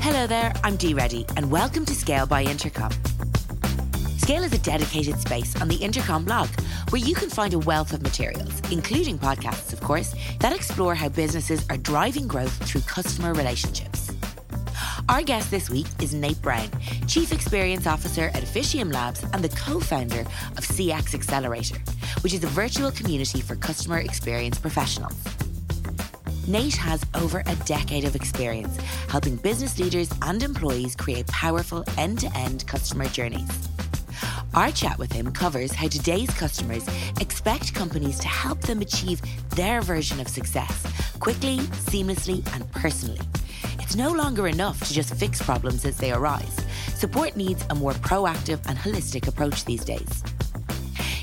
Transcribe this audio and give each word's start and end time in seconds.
Hello 0.00 0.28
there, 0.28 0.52
I'm 0.62 0.76
Dee 0.76 0.94
Reddy, 0.94 1.26
and 1.36 1.50
welcome 1.50 1.84
to 1.84 1.92
Scale 1.92 2.24
by 2.24 2.44
Intercom. 2.44 2.92
Scale 4.16 4.44
is 4.44 4.52
a 4.52 4.58
dedicated 4.58 5.18
space 5.20 5.60
on 5.60 5.66
the 5.66 5.74
Intercom 5.74 6.24
blog 6.24 6.48
where 6.90 7.02
you 7.02 7.16
can 7.16 7.28
find 7.28 7.52
a 7.52 7.58
wealth 7.58 7.92
of 7.92 8.00
materials, 8.00 8.60
including 8.70 9.18
podcasts, 9.18 9.72
of 9.72 9.80
course, 9.80 10.14
that 10.38 10.54
explore 10.54 10.94
how 10.94 11.08
businesses 11.08 11.66
are 11.68 11.76
driving 11.76 12.28
growth 12.28 12.52
through 12.64 12.82
customer 12.82 13.34
relationships. 13.34 14.12
Our 15.08 15.22
guest 15.22 15.50
this 15.50 15.68
week 15.68 15.86
is 16.00 16.14
Nate 16.14 16.40
Brown, 16.40 16.70
Chief 17.08 17.32
Experience 17.32 17.86
Officer 17.86 18.30
at 18.34 18.42
Officium 18.44 18.90
Labs 18.92 19.24
and 19.32 19.42
the 19.42 19.48
co 19.48 19.80
founder 19.80 20.20
of 20.20 20.64
CX 20.64 21.14
Accelerator, 21.14 21.78
which 22.20 22.34
is 22.34 22.44
a 22.44 22.48
virtual 22.48 22.92
community 22.92 23.40
for 23.40 23.56
customer 23.56 23.98
experience 23.98 24.58
professionals. 24.58 25.16
Nate 26.48 26.76
has 26.76 27.04
over 27.14 27.42
a 27.44 27.54
decade 27.66 28.04
of 28.04 28.16
experience 28.16 28.74
helping 29.08 29.36
business 29.36 29.78
leaders 29.78 30.08
and 30.22 30.42
employees 30.42 30.96
create 30.96 31.26
powerful 31.26 31.84
end 31.98 32.20
to 32.20 32.34
end 32.34 32.66
customer 32.66 33.04
journeys. 33.04 33.68
Our 34.54 34.70
chat 34.70 34.98
with 34.98 35.12
him 35.12 35.30
covers 35.30 35.72
how 35.72 35.88
today's 35.88 36.30
customers 36.30 36.86
expect 37.20 37.74
companies 37.74 38.18
to 38.20 38.28
help 38.28 38.62
them 38.62 38.80
achieve 38.80 39.20
their 39.50 39.82
version 39.82 40.20
of 40.20 40.28
success 40.28 40.86
quickly, 41.20 41.58
seamlessly, 41.90 42.42
and 42.54 42.70
personally. 42.72 43.20
It's 43.80 43.94
no 43.94 44.10
longer 44.10 44.48
enough 44.48 44.80
to 44.86 44.94
just 44.94 45.14
fix 45.16 45.42
problems 45.42 45.84
as 45.84 45.98
they 45.98 46.12
arise. 46.12 46.56
Support 46.94 47.36
needs 47.36 47.62
a 47.68 47.74
more 47.74 47.92
proactive 47.92 48.60
and 48.66 48.78
holistic 48.78 49.28
approach 49.28 49.66
these 49.66 49.84
days. 49.84 50.22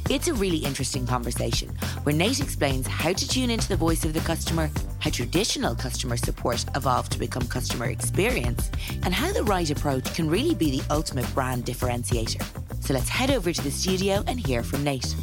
It's 0.07 0.27
a 0.27 0.35
really 0.35 0.57
interesting 0.57 1.07
conversation 1.07 1.69
where 2.03 2.13
Nate 2.13 2.39
explains 2.39 2.85
how 2.85 3.11
to 3.11 3.27
tune 3.27 3.49
into 3.49 3.67
the 3.67 3.75
voice 3.75 4.05
of 4.05 4.13
the 4.13 4.19
customer, 4.19 4.69
how 4.99 5.09
traditional 5.09 5.73
customer 5.73 6.15
support 6.15 6.63
evolved 6.75 7.11
to 7.13 7.17
become 7.17 7.47
customer 7.47 7.87
experience, 7.87 8.69
and 9.01 9.15
how 9.15 9.33
the 9.33 9.43
right 9.43 9.67
approach 9.71 10.13
can 10.13 10.29
really 10.29 10.53
be 10.53 10.79
the 10.79 10.83
ultimate 10.93 11.25
brand 11.33 11.65
differentiator. 11.65 12.45
So 12.83 12.93
let's 12.93 13.09
head 13.09 13.31
over 13.31 13.51
to 13.51 13.61
the 13.63 13.71
studio 13.71 14.23
and 14.27 14.39
hear 14.39 14.61
from 14.61 14.83
Nate. 14.83 15.15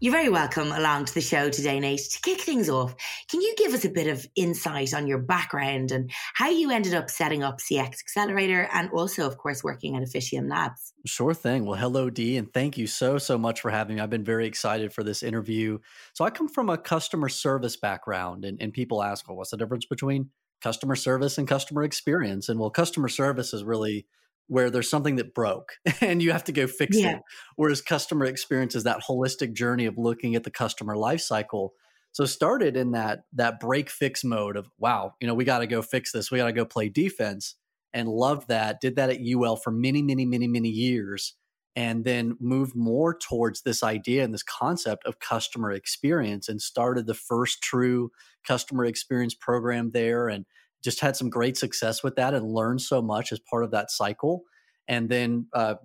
You're 0.00 0.10
very 0.10 0.30
welcome 0.30 0.72
along 0.72 1.04
to 1.04 1.14
the 1.14 1.20
show 1.20 1.50
today, 1.50 1.78
Nate. 1.78 2.00
To 2.00 2.20
kick 2.22 2.40
things 2.40 2.70
off, 2.70 2.96
can 3.32 3.40
you 3.40 3.54
give 3.56 3.72
us 3.72 3.86
a 3.86 3.88
bit 3.88 4.08
of 4.08 4.26
insight 4.36 4.92
on 4.92 5.06
your 5.06 5.16
background 5.16 5.90
and 5.90 6.10
how 6.34 6.50
you 6.50 6.70
ended 6.70 6.92
up 6.92 7.08
setting 7.08 7.42
up 7.42 7.60
CX 7.60 7.86
Accelerator 8.02 8.68
and 8.70 8.90
also, 8.90 9.26
of 9.26 9.38
course, 9.38 9.64
working 9.64 9.96
at 9.96 10.02
Officium 10.02 10.50
Labs? 10.50 10.92
Sure 11.06 11.32
thing. 11.32 11.64
Well, 11.64 11.80
hello, 11.80 12.10
Dee, 12.10 12.36
and 12.36 12.52
thank 12.52 12.76
you 12.76 12.86
so, 12.86 13.16
so 13.16 13.38
much 13.38 13.62
for 13.62 13.70
having 13.70 13.96
me. 13.96 14.02
I've 14.02 14.10
been 14.10 14.22
very 14.22 14.46
excited 14.46 14.92
for 14.92 15.02
this 15.02 15.22
interview. 15.22 15.78
So, 16.12 16.26
I 16.26 16.30
come 16.30 16.46
from 16.46 16.68
a 16.68 16.76
customer 16.76 17.30
service 17.30 17.78
background, 17.78 18.44
and, 18.44 18.60
and 18.60 18.70
people 18.70 19.02
ask, 19.02 19.26
well, 19.26 19.38
what's 19.38 19.50
the 19.50 19.56
difference 19.56 19.86
between 19.86 20.28
customer 20.60 20.94
service 20.94 21.38
and 21.38 21.48
customer 21.48 21.84
experience? 21.84 22.50
And 22.50 22.60
well, 22.60 22.68
customer 22.68 23.08
service 23.08 23.54
is 23.54 23.64
really 23.64 24.06
where 24.48 24.68
there's 24.68 24.90
something 24.90 25.16
that 25.16 25.32
broke 25.32 25.72
and 26.02 26.22
you 26.22 26.32
have 26.32 26.44
to 26.44 26.52
go 26.52 26.66
fix 26.66 26.98
yeah. 26.98 27.16
it. 27.16 27.22
Whereas 27.56 27.80
customer 27.80 28.26
experience 28.26 28.74
is 28.74 28.84
that 28.84 29.00
holistic 29.08 29.54
journey 29.54 29.86
of 29.86 29.96
looking 29.96 30.34
at 30.34 30.44
the 30.44 30.50
customer 30.50 30.98
life 30.98 31.22
cycle. 31.22 31.72
So 32.12 32.26
started 32.26 32.76
in 32.76 32.92
that 32.92 33.24
that 33.32 33.58
break 33.58 33.90
fix 33.90 34.22
mode 34.22 34.56
of 34.56 34.68
wow, 34.78 35.14
you 35.20 35.26
know, 35.26 35.34
we 35.34 35.44
got 35.44 35.58
to 35.60 35.66
go 35.66 35.82
fix 35.82 36.12
this. 36.12 36.30
We 36.30 36.38
got 36.38 36.46
to 36.46 36.52
go 36.52 36.64
play 36.64 36.88
defense 36.88 37.56
and 37.92 38.08
loved 38.08 38.48
that. 38.48 38.80
Did 38.80 38.96
that 38.96 39.10
at 39.10 39.20
UL 39.20 39.56
for 39.56 39.70
many 39.70 40.02
many 40.02 40.24
many 40.24 40.46
many 40.46 40.68
years 40.68 41.34
and 41.74 42.04
then 42.04 42.36
moved 42.38 42.74
more 42.76 43.16
towards 43.16 43.62
this 43.62 43.82
idea 43.82 44.22
and 44.24 44.34
this 44.34 44.42
concept 44.42 45.06
of 45.06 45.18
customer 45.20 45.70
experience 45.70 46.48
and 46.48 46.60
started 46.60 47.06
the 47.06 47.14
first 47.14 47.62
true 47.62 48.10
customer 48.46 48.84
experience 48.84 49.34
program 49.34 49.90
there 49.92 50.28
and 50.28 50.44
just 50.82 51.00
had 51.00 51.16
some 51.16 51.30
great 51.30 51.56
success 51.56 52.02
with 52.02 52.16
that 52.16 52.34
and 52.34 52.52
learned 52.52 52.82
so 52.82 53.00
much 53.00 53.32
as 53.32 53.38
part 53.38 53.64
of 53.64 53.70
that 53.70 53.90
cycle 53.90 54.42
and 54.88 55.08
then 55.08 55.46
uh, 55.54 55.76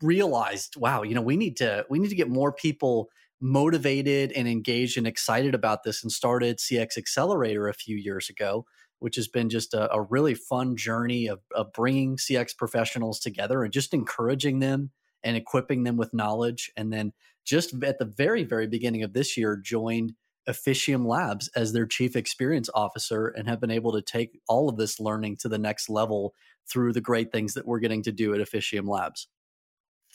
realized 0.00 0.76
wow 0.76 1.02
you 1.02 1.14
know 1.14 1.20
we 1.20 1.36
need 1.36 1.56
to 1.56 1.84
we 1.90 1.98
need 1.98 2.08
to 2.08 2.16
get 2.16 2.28
more 2.28 2.52
people 2.52 3.08
motivated 3.42 4.32
and 4.32 4.46
engaged 4.46 4.96
and 4.96 5.06
excited 5.06 5.54
about 5.54 5.82
this 5.82 6.02
and 6.02 6.12
started 6.12 6.58
cx 6.58 6.96
accelerator 6.96 7.68
a 7.68 7.74
few 7.74 7.96
years 7.96 8.30
ago 8.30 8.64
which 9.00 9.16
has 9.16 9.26
been 9.26 9.50
just 9.50 9.74
a, 9.74 9.92
a 9.92 10.00
really 10.00 10.34
fun 10.34 10.76
journey 10.76 11.26
of, 11.26 11.40
of 11.54 11.72
bringing 11.72 12.16
cx 12.16 12.56
professionals 12.56 13.18
together 13.18 13.64
and 13.64 13.72
just 13.72 13.92
encouraging 13.92 14.60
them 14.60 14.90
and 15.24 15.36
equipping 15.36 15.82
them 15.82 15.96
with 15.96 16.14
knowledge 16.14 16.70
and 16.76 16.92
then 16.92 17.12
just 17.44 17.74
at 17.82 17.98
the 17.98 18.04
very 18.04 18.44
very 18.44 18.68
beginning 18.68 19.02
of 19.02 19.12
this 19.12 19.36
year 19.36 19.56
joined 19.56 20.14
Officium 20.46 21.06
Labs 21.06 21.48
as 21.54 21.72
their 21.72 21.86
chief 21.86 22.16
experience 22.16 22.68
officer 22.74 23.28
and 23.28 23.48
have 23.48 23.60
been 23.60 23.70
able 23.70 23.92
to 23.92 24.02
take 24.02 24.40
all 24.48 24.68
of 24.68 24.76
this 24.76 24.98
learning 24.98 25.36
to 25.38 25.48
the 25.48 25.58
next 25.58 25.88
level 25.88 26.34
through 26.68 26.92
the 26.92 27.00
great 27.00 27.30
things 27.30 27.54
that 27.54 27.66
we're 27.66 27.78
getting 27.78 28.02
to 28.02 28.12
do 28.12 28.34
at 28.34 28.40
Officium 28.40 28.86
Labs. 28.86 29.28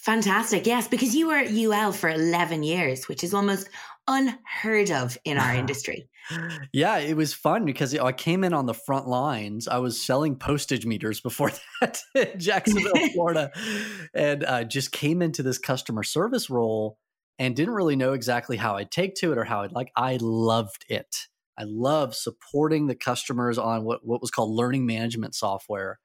Fantastic. 0.08 0.66
Yes, 0.66 0.88
because 0.88 1.14
you 1.14 1.28
were 1.28 1.36
at 1.36 1.52
UL 1.52 1.92
for 1.92 2.08
11 2.08 2.64
years, 2.64 3.10
which 3.10 3.26
is 3.26 3.34
almost 3.34 3.68
unheard 4.08 4.90
of 4.90 5.18
in 5.26 5.38
our 5.38 5.54
industry. 5.64 6.08
Yeah, 6.72 7.00
it 7.00 7.18
was 7.18 7.34
fun 7.34 7.66
because 7.66 7.94
I 7.94 8.14
came 8.14 8.46
in 8.46 8.54
on 8.54 8.68
the 8.68 8.74
front 8.74 9.10
lines. 9.10 9.68
I 9.68 9.80
was 9.80 10.02
selling 10.02 10.38
postage 10.38 10.86
meters 10.86 11.20
before 11.20 11.52
that 11.82 12.00
in 12.16 12.40
Jacksonville, 12.40 13.10
Florida, 13.14 13.52
and 14.14 14.46
uh, 14.46 14.64
just 14.64 14.94
came 14.94 15.22
into 15.22 15.44
this 15.44 15.58
customer 15.58 16.04
service 16.04 16.50
role 16.50 16.98
and 17.38 17.54
didn't 17.54 17.74
really 17.74 17.98
know 17.98 18.14
exactly 18.14 18.56
how 18.56 18.78
I'd 18.78 18.92
take 18.92 19.14
to 19.16 19.34
it 19.34 19.38
or 19.38 19.44
how 19.44 19.64
I'd 19.64 19.74
like. 19.74 19.92
I 19.98 20.20
loved 20.22 20.86
it. 20.88 21.18
I 21.60 21.66
love 21.66 22.16
supporting 22.16 22.88
the 22.88 22.96
customers 22.96 23.58
on 23.58 23.84
what, 23.84 24.08
what 24.08 24.22
was 24.22 24.32
called 24.32 24.52
learning 24.52 24.86
management 24.86 25.36
software 25.36 26.00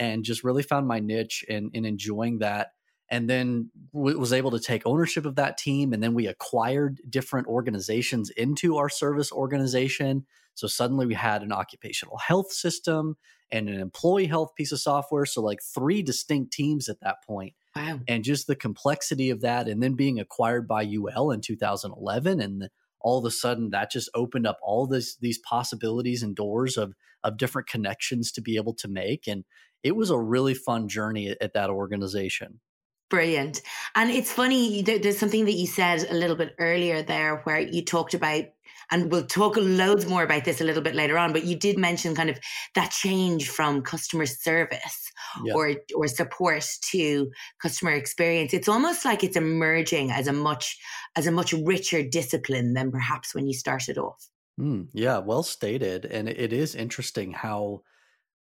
and 0.00 0.24
just 0.24 0.42
really 0.42 0.64
found 0.64 0.88
my 0.88 0.98
niche 0.98 1.44
in, 1.48 1.70
in 1.74 1.84
enjoying 1.84 2.40
that. 2.40 2.70
And 3.08 3.30
then 3.30 3.70
was 3.92 4.32
able 4.32 4.50
to 4.50 4.58
take 4.58 4.82
ownership 4.84 5.26
of 5.26 5.36
that 5.36 5.58
team. 5.58 5.92
And 5.92 6.02
then 6.02 6.12
we 6.12 6.26
acquired 6.26 7.00
different 7.08 7.46
organizations 7.46 8.30
into 8.30 8.76
our 8.78 8.88
service 8.88 9.30
organization. 9.30 10.26
So 10.54 10.66
suddenly 10.66 11.06
we 11.06 11.14
had 11.14 11.42
an 11.42 11.52
occupational 11.52 12.18
health 12.18 12.52
system 12.52 13.16
and 13.52 13.68
an 13.68 13.80
employee 13.80 14.26
health 14.26 14.56
piece 14.56 14.72
of 14.72 14.80
software. 14.80 15.24
So, 15.24 15.40
like 15.40 15.60
three 15.62 16.02
distinct 16.02 16.52
teams 16.52 16.88
at 16.88 16.98
that 17.00 17.22
point 17.24 17.54
Wow. 17.76 18.00
And 18.08 18.24
just 18.24 18.46
the 18.46 18.56
complexity 18.56 19.28
of 19.28 19.42
that, 19.42 19.68
and 19.68 19.82
then 19.82 19.94
being 19.94 20.18
acquired 20.18 20.66
by 20.66 20.82
UL 20.82 21.30
in 21.30 21.42
2011, 21.42 22.40
and 22.40 22.70
all 23.00 23.18
of 23.18 23.24
a 23.26 23.30
sudden 23.30 23.70
that 23.70 23.90
just 23.90 24.08
opened 24.14 24.46
up 24.46 24.58
all 24.62 24.86
this 24.86 25.16
these 25.16 25.38
possibilities 25.38 26.22
and 26.22 26.34
doors 26.34 26.78
of 26.78 26.94
of 27.22 27.36
different 27.36 27.68
connections 27.68 28.32
to 28.32 28.40
be 28.40 28.56
able 28.56 28.74
to 28.76 28.88
make, 28.88 29.26
and 29.26 29.44
it 29.82 29.94
was 29.94 30.08
a 30.08 30.18
really 30.18 30.54
fun 30.54 30.88
journey 30.88 31.28
at, 31.28 31.36
at 31.42 31.52
that 31.52 31.68
organization. 31.68 32.60
Brilliant. 33.08 33.62
And 33.94 34.10
it's 34.10 34.32
funny, 34.32 34.82
there's 34.82 35.18
something 35.18 35.44
that 35.44 35.52
you 35.52 35.66
said 35.66 36.06
a 36.10 36.14
little 36.14 36.36
bit 36.36 36.54
earlier 36.58 37.02
there 37.02 37.36
where 37.44 37.60
you 37.60 37.84
talked 37.84 38.14
about 38.14 38.46
and 38.90 39.10
we'll 39.10 39.26
talk 39.26 39.56
loads 39.56 40.06
more 40.06 40.22
about 40.22 40.44
this 40.44 40.60
a 40.60 40.64
little 40.64 40.82
bit 40.82 40.94
later 40.94 41.18
on 41.18 41.32
but 41.32 41.44
you 41.44 41.56
did 41.56 41.78
mention 41.78 42.14
kind 42.14 42.30
of 42.30 42.38
that 42.74 42.90
change 42.90 43.48
from 43.48 43.82
customer 43.82 44.26
service 44.26 45.10
yeah. 45.44 45.54
or 45.54 45.74
or 45.94 46.06
support 46.06 46.64
to 46.82 47.30
customer 47.60 47.92
experience 47.92 48.54
it's 48.54 48.68
almost 48.68 49.04
like 49.04 49.24
it's 49.24 49.36
emerging 49.36 50.10
as 50.10 50.28
a 50.28 50.32
much 50.32 50.78
as 51.16 51.26
a 51.26 51.32
much 51.32 51.52
richer 51.52 52.02
discipline 52.02 52.74
than 52.74 52.90
perhaps 52.90 53.34
when 53.34 53.46
you 53.46 53.54
started 53.54 53.98
off 53.98 54.28
mm, 54.60 54.86
yeah 54.92 55.18
well 55.18 55.42
stated 55.42 56.04
and 56.04 56.28
it 56.28 56.52
is 56.52 56.74
interesting 56.74 57.32
how 57.32 57.82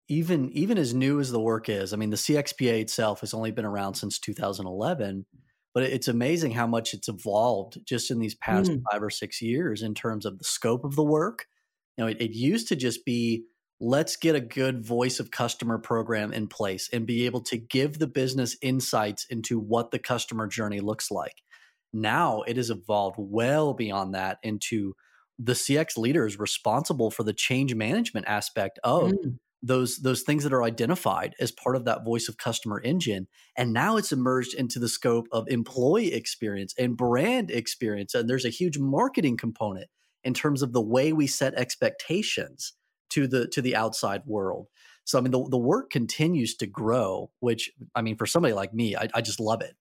even 0.08 0.50
even 0.52 0.78
as 0.78 0.94
new 0.94 1.20
as 1.20 1.30
the 1.30 1.40
work 1.40 1.68
is 1.68 1.92
i 1.92 1.96
mean 1.96 2.10
the 2.10 2.16
cxpa 2.16 2.80
itself 2.80 3.20
has 3.20 3.34
only 3.34 3.50
been 3.50 3.64
around 3.64 3.94
since 3.94 4.18
2011 4.18 5.24
but 5.78 5.82
it's 5.82 6.08
amazing 6.08 6.50
how 6.50 6.66
much 6.66 6.92
it's 6.92 7.08
evolved 7.08 7.78
just 7.86 8.10
in 8.10 8.18
these 8.18 8.34
past 8.34 8.70
mm. 8.70 8.82
five 8.90 9.00
or 9.00 9.10
six 9.10 9.40
years 9.40 9.80
in 9.80 9.94
terms 9.94 10.26
of 10.26 10.38
the 10.38 10.44
scope 10.44 10.84
of 10.84 10.96
the 10.96 11.04
work. 11.04 11.46
You 11.96 12.04
know, 12.04 12.10
it, 12.10 12.20
it 12.20 12.32
used 12.32 12.66
to 12.68 12.74
just 12.74 13.04
be 13.04 13.44
let's 13.80 14.16
get 14.16 14.34
a 14.34 14.40
good 14.40 14.84
voice 14.84 15.20
of 15.20 15.30
customer 15.30 15.78
program 15.78 16.32
in 16.32 16.48
place 16.48 16.88
and 16.92 17.06
be 17.06 17.26
able 17.26 17.42
to 17.42 17.56
give 17.56 18.00
the 18.00 18.08
business 18.08 18.56
insights 18.60 19.24
into 19.30 19.60
what 19.60 19.92
the 19.92 20.00
customer 20.00 20.48
journey 20.48 20.80
looks 20.80 21.12
like. 21.12 21.42
Now 21.92 22.42
it 22.42 22.56
has 22.56 22.70
evolved 22.70 23.16
well 23.18 23.72
beyond 23.72 24.14
that 24.14 24.38
into 24.42 24.94
the 25.38 25.52
CX 25.52 25.96
leaders 25.96 26.40
responsible 26.40 27.12
for 27.12 27.22
the 27.22 27.32
change 27.32 27.72
management 27.74 28.26
aspect 28.26 28.80
of 28.82 29.12
mm 29.12 29.36
those 29.62 29.98
those 29.98 30.22
things 30.22 30.44
that 30.44 30.52
are 30.52 30.62
identified 30.62 31.34
as 31.40 31.50
part 31.50 31.74
of 31.74 31.84
that 31.84 32.04
voice 32.04 32.28
of 32.28 32.36
customer 32.36 32.80
engine 32.84 33.26
and 33.56 33.72
now 33.72 33.96
it's 33.96 34.12
emerged 34.12 34.54
into 34.54 34.78
the 34.78 34.88
scope 34.88 35.26
of 35.32 35.48
employee 35.48 36.14
experience 36.14 36.74
and 36.78 36.96
brand 36.96 37.50
experience 37.50 38.14
and 38.14 38.30
there's 38.30 38.44
a 38.44 38.50
huge 38.50 38.78
marketing 38.78 39.36
component 39.36 39.88
in 40.22 40.32
terms 40.32 40.62
of 40.62 40.72
the 40.72 40.80
way 40.80 41.12
we 41.12 41.26
set 41.26 41.54
expectations 41.54 42.74
to 43.10 43.26
the 43.26 43.48
to 43.48 43.60
the 43.60 43.74
outside 43.74 44.22
world 44.26 44.68
So 45.08 45.16
I 45.16 45.22
mean, 45.22 45.30
the, 45.30 45.42
the 45.48 45.56
work 45.56 45.88
continues 45.88 46.54
to 46.56 46.66
grow, 46.66 47.30
which 47.40 47.70
I 47.94 48.02
mean, 48.02 48.18
for 48.18 48.26
somebody 48.26 48.52
like 48.52 48.74
me, 48.74 48.94
I, 48.94 49.08
I 49.14 49.22
just 49.22 49.40
love 49.40 49.62
it. 49.62 49.74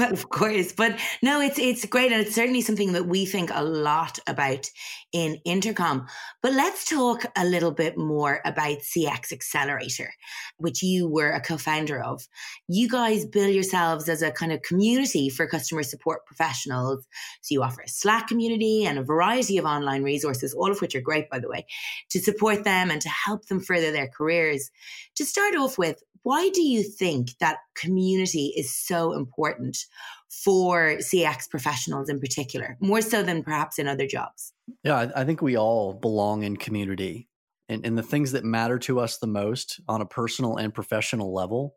of 0.12 0.28
course, 0.28 0.70
but 0.70 0.96
no, 1.22 1.40
it's 1.40 1.58
it's 1.58 1.84
great, 1.84 2.12
and 2.12 2.20
it's 2.20 2.36
certainly 2.36 2.60
something 2.60 2.92
that 2.92 3.08
we 3.08 3.26
think 3.26 3.50
a 3.52 3.64
lot 3.64 4.20
about 4.28 4.70
in 5.12 5.40
Intercom. 5.44 6.06
But 6.40 6.52
let's 6.52 6.88
talk 6.88 7.24
a 7.36 7.44
little 7.44 7.72
bit 7.72 7.98
more 7.98 8.40
about 8.44 8.78
CX 8.78 9.32
Accelerator, 9.32 10.12
which 10.58 10.80
you 10.84 11.08
were 11.08 11.30
a 11.30 11.40
co-founder 11.40 12.00
of. 12.00 12.22
You 12.68 12.88
guys 12.88 13.26
bill 13.26 13.48
yourselves 13.50 14.08
as 14.08 14.22
a 14.22 14.30
kind 14.30 14.52
of 14.52 14.62
community 14.62 15.30
for 15.30 15.48
customer 15.48 15.82
support 15.82 16.26
professionals. 16.26 17.08
So 17.42 17.54
you 17.54 17.64
offer 17.64 17.80
a 17.80 17.88
Slack 17.88 18.28
community 18.28 18.84
and 18.84 19.00
a 19.00 19.02
variety 19.02 19.58
of 19.58 19.64
online 19.64 20.04
resources, 20.04 20.54
all 20.54 20.70
of 20.70 20.80
which 20.80 20.94
are 20.94 21.00
great, 21.00 21.28
by 21.28 21.40
the 21.40 21.48
way, 21.48 21.66
to 22.10 22.20
support 22.20 22.62
them 22.62 22.92
and 22.92 23.02
to 23.02 23.08
help 23.08 23.46
them 23.46 23.63
further 23.64 23.90
their 23.90 24.08
careers. 24.08 24.70
To 25.16 25.24
start 25.24 25.56
off 25.56 25.78
with, 25.78 26.02
why 26.22 26.48
do 26.50 26.62
you 26.62 26.82
think 26.82 27.36
that 27.38 27.58
community 27.74 28.52
is 28.56 28.74
so 28.74 29.12
important 29.12 29.84
for 30.30 30.96
CX 30.96 31.48
professionals 31.50 32.08
in 32.08 32.18
particular, 32.18 32.76
more 32.80 33.02
so 33.02 33.22
than 33.22 33.42
perhaps 33.42 33.78
in 33.78 33.86
other 33.86 34.06
jobs? 34.06 34.52
Yeah, 34.82 35.10
I 35.14 35.24
think 35.24 35.42
we 35.42 35.56
all 35.56 35.92
belong 35.92 36.42
in 36.42 36.56
community. 36.56 37.28
And, 37.68 37.84
and 37.86 37.96
the 37.96 38.02
things 38.02 38.32
that 38.32 38.44
matter 38.44 38.78
to 38.80 39.00
us 39.00 39.18
the 39.18 39.26
most 39.26 39.80
on 39.88 40.00
a 40.00 40.06
personal 40.06 40.56
and 40.56 40.74
professional 40.74 41.32
level, 41.32 41.76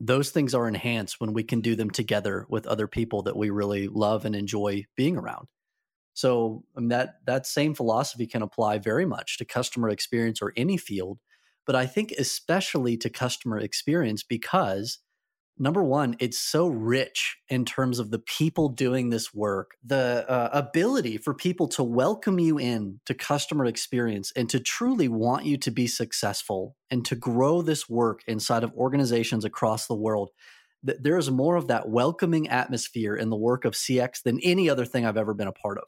those 0.00 0.30
things 0.30 0.54
are 0.54 0.66
enhanced 0.66 1.20
when 1.20 1.32
we 1.32 1.44
can 1.44 1.60
do 1.60 1.76
them 1.76 1.90
together 1.90 2.46
with 2.48 2.66
other 2.66 2.88
people 2.88 3.22
that 3.22 3.36
we 3.36 3.50
really 3.50 3.88
love 3.88 4.24
and 4.24 4.34
enjoy 4.34 4.84
being 4.96 5.16
around. 5.16 5.46
So 6.14 6.64
I 6.76 6.80
mean, 6.80 6.88
that 6.88 7.16
that 7.26 7.46
same 7.46 7.74
philosophy 7.74 8.26
can 8.26 8.42
apply 8.42 8.78
very 8.78 9.04
much 9.04 9.38
to 9.38 9.44
customer 9.44 9.88
experience 9.90 10.40
or 10.40 10.52
any 10.56 10.76
field 10.76 11.18
but 11.66 11.76
I 11.76 11.86
think 11.86 12.12
especially 12.12 12.96
to 12.98 13.10
customer 13.10 13.58
experience 13.58 14.22
because 14.22 14.98
number 15.56 15.84
one, 15.84 16.16
it's 16.18 16.38
so 16.38 16.66
rich 16.66 17.36
in 17.48 17.64
terms 17.64 17.98
of 17.98 18.10
the 18.10 18.18
people 18.18 18.68
doing 18.68 19.10
this 19.10 19.32
work, 19.32 19.76
the 19.84 20.28
uh, 20.28 20.50
ability 20.52 21.16
for 21.16 21.32
people 21.32 21.68
to 21.68 21.82
welcome 21.82 22.40
you 22.40 22.58
in 22.58 23.00
to 23.06 23.14
customer 23.14 23.64
experience 23.64 24.32
and 24.34 24.50
to 24.50 24.58
truly 24.58 25.08
want 25.08 25.44
you 25.44 25.56
to 25.58 25.70
be 25.70 25.86
successful 25.86 26.76
and 26.90 27.04
to 27.04 27.14
grow 27.14 27.62
this 27.62 27.88
work 27.88 28.22
inside 28.26 28.64
of 28.64 28.72
organizations 28.74 29.44
across 29.44 29.86
the 29.86 29.94
world. 29.94 30.30
There 30.82 31.16
is 31.16 31.30
more 31.30 31.56
of 31.56 31.68
that 31.68 31.88
welcoming 31.88 32.48
atmosphere 32.48 33.14
in 33.14 33.30
the 33.30 33.36
work 33.36 33.64
of 33.64 33.72
CX 33.72 34.22
than 34.22 34.38
any 34.42 34.68
other 34.68 34.84
thing 34.84 35.06
I've 35.06 35.16
ever 35.16 35.32
been 35.32 35.48
a 35.48 35.52
part 35.52 35.78
of. 35.78 35.84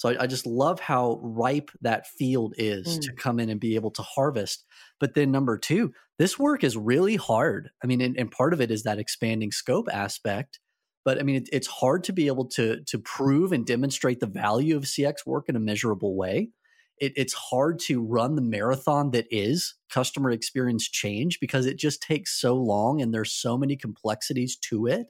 So 0.00 0.08
I, 0.08 0.22
I 0.22 0.26
just 0.26 0.46
love 0.46 0.80
how 0.80 1.20
ripe 1.22 1.70
that 1.82 2.06
field 2.06 2.54
is 2.56 2.86
mm. 2.86 3.02
to 3.02 3.12
come 3.12 3.38
in 3.38 3.50
and 3.50 3.60
be 3.60 3.74
able 3.74 3.90
to 3.90 4.02
harvest. 4.02 4.64
But 4.98 5.12
then 5.12 5.30
number 5.30 5.58
two, 5.58 5.92
this 6.18 6.38
work 6.38 6.64
is 6.64 6.74
really 6.74 7.16
hard. 7.16 7.68
I 7.84 7.86
mean, 7.86 8.00
and, 8.00 8.16
and 8.16 8.30
part 8.30 8.54
of 8.54 8.62
it 8.62 8.70
is 8.70 8.84
that 8.84 8.98
expanding 8.98 9.52
scope 9.52 9.88
aspect. 9.92 10.58
But 11.04 11.18
I 11.18 11.22
mean, 11.22 11.36
it, 11.36 11.50
it's 11.52 11.66
hard 11.66 12.02
to 12.04 12.14
be 12.14 12.28
able 12.28 12.46
to 12.46 12.82
to 12.82 12.98
prove 12.98 13.52
and 13.52 13.66
demonstrate 13.66 14.20
the 14.20 14.26
value 14.26 14.74
of 14.74 14.84
CX 14.84 15.26
work 15.26 15.50
in 15.50 15.56
a 15.56 15.60
measurable 15.60 16.16
way. 16.16 16.48
It, 16.96 17.12
it's 17.16 17.34
hard 17.34 17.78
to 17.80 18.02
run 18.02 18.36
the 18.36 18.42
marathon 18.42 19.10
that 19.10 19.26
is 19.30 19.74
customer 19.90 20.30
experience 20.30 20.88
change 20.88 21.40
because 21.40 21.66
it 21.66 21.76
just 21.78 22.02
takes 22.02 22.40
so 22.40 22.54
long 22.54 23.02
and 23.02 23.12
there's 23.12 23.32
so 23.32 23.58
many 23.58 23.76
complexities 23.76 24.56
to 24.70 24.86
it 24.86 25.08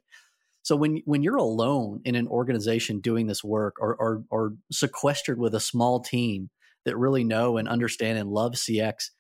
so 0.63 0.77
when 0.77 1.01
when 1.05 1.23
you're 1.23 1.37
alone 1.37 2.01
in 2.05 2.15
an 2.15 2.29
organization 2.29 3.01
doing 3.01 3.27
this 3.27 3.43
work 3.43 3.77
or, 3.81 3.97
or, 3.97 4.25
or 4.31 4.55
sequestered 4.71 5.39
with 5.39 5.55
a 5.55 5.61
small 5.61 6.01
team 6.01 6.51
that 6.85 6.97
really 6.97 7.25
know 7.25 7.57
and 7.57 7.69
understand 7.69 8.19
and 8.19 8.31
love 8.31 8.53
CX, 8.53 9.11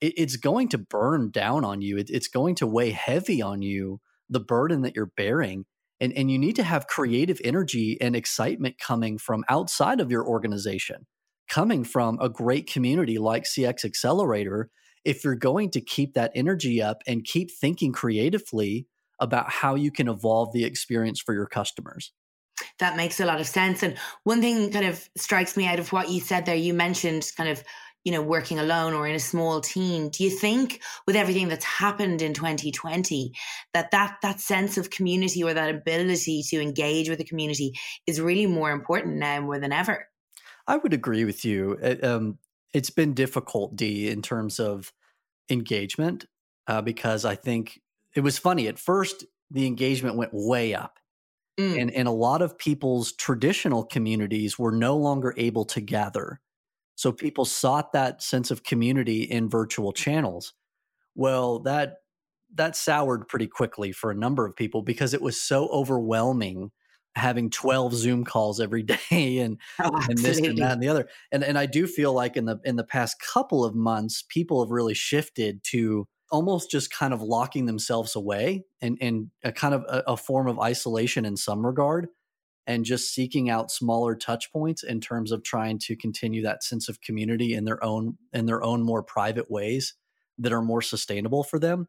it, 0.00 0.14
it's 0.16 0.36
going 0.36 0.68
to 0.68 0.78
burn 0.78 1.30
down 1.30 1.64
on 1.64 1.82
you. 1.82 1.98
It, 1.98 2.10
it's 2.10 2.28
going 2.28 2.54
to 2.56 2.66
weigh 2.66 2.90
heavy 2.90 3.42
on 3.42 3.62
you 3.62 4.00
the 4.28 4.40
burden 4.40 4.82
that 4.82 4.94
you're 4.96 5.12
bearing. 5.16 5.64
And, 6.00 6.12
and 6.12 6.30
you 6.30 6.38
need 6.38 6.56
to 6.56 6.64
have 6.64 6.86
creative 6.86 7.40
energy 7.44 7.98
and 8.00 8.16
excitement 8.16 8.78
coming 8.78 9.16
from 9.16 9.44
outside 9.48 10.00
of 10.00 10.10
your 10.10 10.26
organization, 10.26 11.06
coming 11.48 11.84
from 11.84 12.18
a 12.20 12.28
great 12.28 12.68
community 12.68 13.18
like 13.18 13.44
CX 13.44 13.84
Accelerator. 13.84 14.70
If 15.04 15.22
you're 15.22 15.36
going 15.36 15.70
to 15.70 15.80
keep 15.80 16.14
that 16.14 16.32
energy 16.34 16.82
up 16.82 17.02
and 17.06 17.24
keep 17.24 17.50
thinking 17.50 17.92
creatively 17.92 18.86
about 19.20 19.50
how 19.50 19.74
you 19.74 19.90
can 19.90 20.08
evolve 20.08 20.52
the 20.52 20.64
experience 20.64 21.20
for 21.20 21.34
your 21.34 21.46
customers. 21.46 22.12
That 22.78 22.96
makes 22.96 23.20
a 23.20 23.26
lot 23.26 23.40
of 23.40 23.46
sense. 23.46 23.82
And 23.82 23.96
one 24.24 24.40
thing 24.40 24.70
kind 24.70 24.86
of 24.86 25.08
strikes 25.16 25.56
me 25.56 25.66
out 25.66 25.78
of 25.78 25.92
what 25.92 26.10
you 26.10 26.20
said 26.20 26.46
there, 26.46 26.54
you 26.54 26.72
mentioned 26.72 27.30
kind 27.36 27.50
of, 27.50 27.62
you 28.04 28.12
know, 28.12 28.22
working 28.22 28.58
alone 28.58 28.92
or 28.92 29.06
in 29.06 29.14
a 29.14 29.20
small 29.20 29.60
team. 29.60 30.08
Do 30.10 30.24
you 30.24 30.30
think 30.30 30.80
with 31.06 31.16
everything 31.16 31.48
that's 31.48 31.64
happened 31.64 32.22
in 32.22 32.34
2020 32.34 33.32
that 33.72 33.90
that, 33.90 34.18
that 34.22 34.40
sense 34.40 34.76
of 34.76 34.90
community 34.90 35.42
or 35.42 35.54
that 35.54 35.74
ability 35.74 36.42
to 36.50 36.60
engage 36.60 37.08
with 37.08 37.18
the 37.18 37.24
community 37.24 37.72
is 38.06 38.20
really 38.20 38.46
more 38.46 38.70
important 38.70 39.16
now 39.16 39.40
more 39.40 39.58
than 39.58 39.72
ever? 39.72 40.08
I 40.66 40.76
would 40.76 40.92
agree 40.92 41.24
with 41.24 41.44
you. 41.44 41.72
It, 41.72 42.04
um, 42.04 42.38
it's 42.72 42.90
been 42.90 43.14
difficult, 43.14 43.76
Dee, 43.76 44.08
in 44.08 44.22
terms 44.22 44.58
of 44.58 44.92
engagement, 45.50 46.26
uh, 46.66 46.82
because 46.82 47.24
I 47.24 47.36
think 47.36 47.80
it 48.14 48.20
was 48.20 48.38
funny 48.38 48.68
at 48.68 48.78
first 48.78 49.24
the 49.50 49.66
engagement 49.66 50.16
went 50.16 50.30
way 50.32 50.74
up 50.74 50.98
mm. 51.58 51.80
and 51.80 51.90
and 51.90 52.08
a 52.08 52.12
lot 52.12 52.42
of 52.42 52.58
people's 52.58 53.12
traditional 53.12 53.84
communities 53.84 54.58
were 54.58 54.72
no 54.72 54.96
longer 54.96 55.34
able 55.36 55.64
to 55.66 55.80
gather. 55.80 56.40
So 56.96 57.10
people 57.10 57.44
sought 57.44 57.92
that 57.92 58.22
sense 58.22 58.50
of 58.50 58.62
community 58.62 59.22
in 59.22 59.48
virtual 59.48 59.92
channels. 59.92 60.54
Well 61.14 61.60
that 61.60 61.96
that 62.54 62.76
soured 62.76 63.26
pretty 63.28 63.48
quickly 63.48 63.92
for 63.92 64.10
a 64.10 64.16
number 64.16 64.46
of 64.46 64.54
people 64.54 64.82
because 64.82 65.12
it 65.12 65.22
was 65.22 65.40
so 65.40 65.68
overwhelming 65.68 66.70
having 67.16 67.48
12 67.48 67.94
zoom 67.94 68.24
calls 68.24 68.60
every 68.60 68.82
day 69.10 69.38
and, 69.38 69.58
oh, 69.80 69.90
and 70.08 70.18
this 70.18 70.38
and 70.38 70.58
that 70.58 70.72
and 70.72 70.82
the 70.82 70.88
other. 70.88 71.08
And 71.32 71.44
and 71.44 71.58
I 71.58 71.66
do 71.66 71.86
feel 71.86 72.12
like 72.12 72.36
in 72.36 72.44
the 72.44 72.58
in 72.64 72.76
the 72.76 72.84
past 72.84 73.16
couple 73.20 73.64
of 73.64 73.74
months 73.74 74.24
people 74.28 74.64
have 74.64 74.70
really 74.70 74.94
shifted 74.94 75.62
to 75.70 76.06
almost 76.34 76.68
just 76.68 76.90
kind 76.90 77.14
of 77.14 77.22
locking 77.22 77.66
themselves 77.66 78.16
away 78.16 78.64
and, 78.82 78.98
and 79.00 79.30
a 79.44 79.52
kind 79.52 79.72
of 79.72 79.82
a, 79.82 80.02
a 80.08 80.16
form 80.16 80.48
of 80.48 80.58
isolation 80.58 81.24
in 81.24 81.36
some 81.36 81.64
regard 81.64 82.08
and 82.66 82.84
just 82.84 83.14
seeking 83.14 83.48
out 83.48 83.70
smaller 83.70 84.16
touch 84.16 84.50
points 84.52 84.82
in 84.82 85.00
terms 85.00 85.30
of 85.30 85.44
trying 85.44 85.78
to 85.78 85.94
continue 85.94 86.42
that 86.42 86.64
sense 86.64 86.88
of 86.88 87.00
community 87.00 87.54
in 87.54 87.64
their 87.64 87.82
own 87.84 88.18
in 88.32 88.46
their 88.46 88.64
own 88.64 88.82
more 88.82 89.00
private 89.00 89.48
ways 89.48 89.94
that 90.36 90.52
are 90.52 90.60
more 90.60 90.82
sustainable 90.82 91.44
for 91.44 91.60
them. 91.60 91.86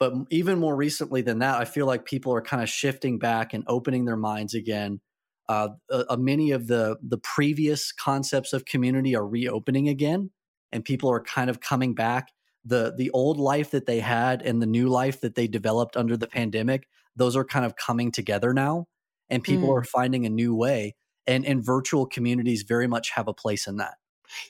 But 0.00 0.12
even 0.28 0.58
more 0.58 0.74
recently 0.74 1.22
than 1.22 1.38
that 1.38 1.60
i 1.60 1.64
feel 1.64 1.86
like 1.86 2.04
people 2.04 2.34
are 2.34 2.42
kind 2.42 2.64
of 2.64 2.68
shifting 2.68 3.20
back 3.20 3.54
and 3.54 3.62
opening 3.68 4.06
their 4.06 4.16
minds 4.16 4.54
again. 4.54 5.00
Uh, 5.48 5.68
uh, 5.88 6.16
many 6.18 6.50
of 6.50 6.66
the 6.66 6.96
the 7.00 7.18
previous 7.18 7.92
concepts 7.92 8.52
of 8.52 8.64
community 8.64 9.14
are 9.14 9.26
reopening 9.26 9.88
again 9.88 10.30
and 10.72 10.84
people 10.84 11.08
are 11.12 11.22
kind 11.22 11.48
of 11.48 11.60
coming 11.60 11.94
back 11.94 12.32
the 12.64 12.94
the 12.96 13.10
old 13.10 13.38
life 13.38 13.70
that 13.70 13.86
they 13.86 14.00
had 14.00 14.42
and 14.42 14.60
the 14.60 14.66
new 14.66 14.88
life 14.88 15.20
that 15.20 15.34
they 15.34 15.46
developed 15.46 15.96
under 15.96 16.16
the 16.16 16.26
pandemic 16.26 16.88
those 17.16 17.36
are 17.36 17.44
kind 17.44 17.64
of 17.64 17.76
coming 17.76 18.10
together 18.10 18.52
now 18.52 18.86
and 19.28 19.42
people 19.42 19.68
mm. 19.68 19.78
are 19.78 19.84
finding 19.84 20.26
a 20.26 20.30
new 20.30 20.54
way 20.54 20.94
and 21.26 21.44
and 21.44 21.64
virtual 21.64 22.06
communities 22.06 22.62
very 22.62 22.86
much 22.86 23.10
have 23.10 23.28
a 23.28 23.34
place 23.34 23.66
in 23.66 23.76
that 23.76 23.94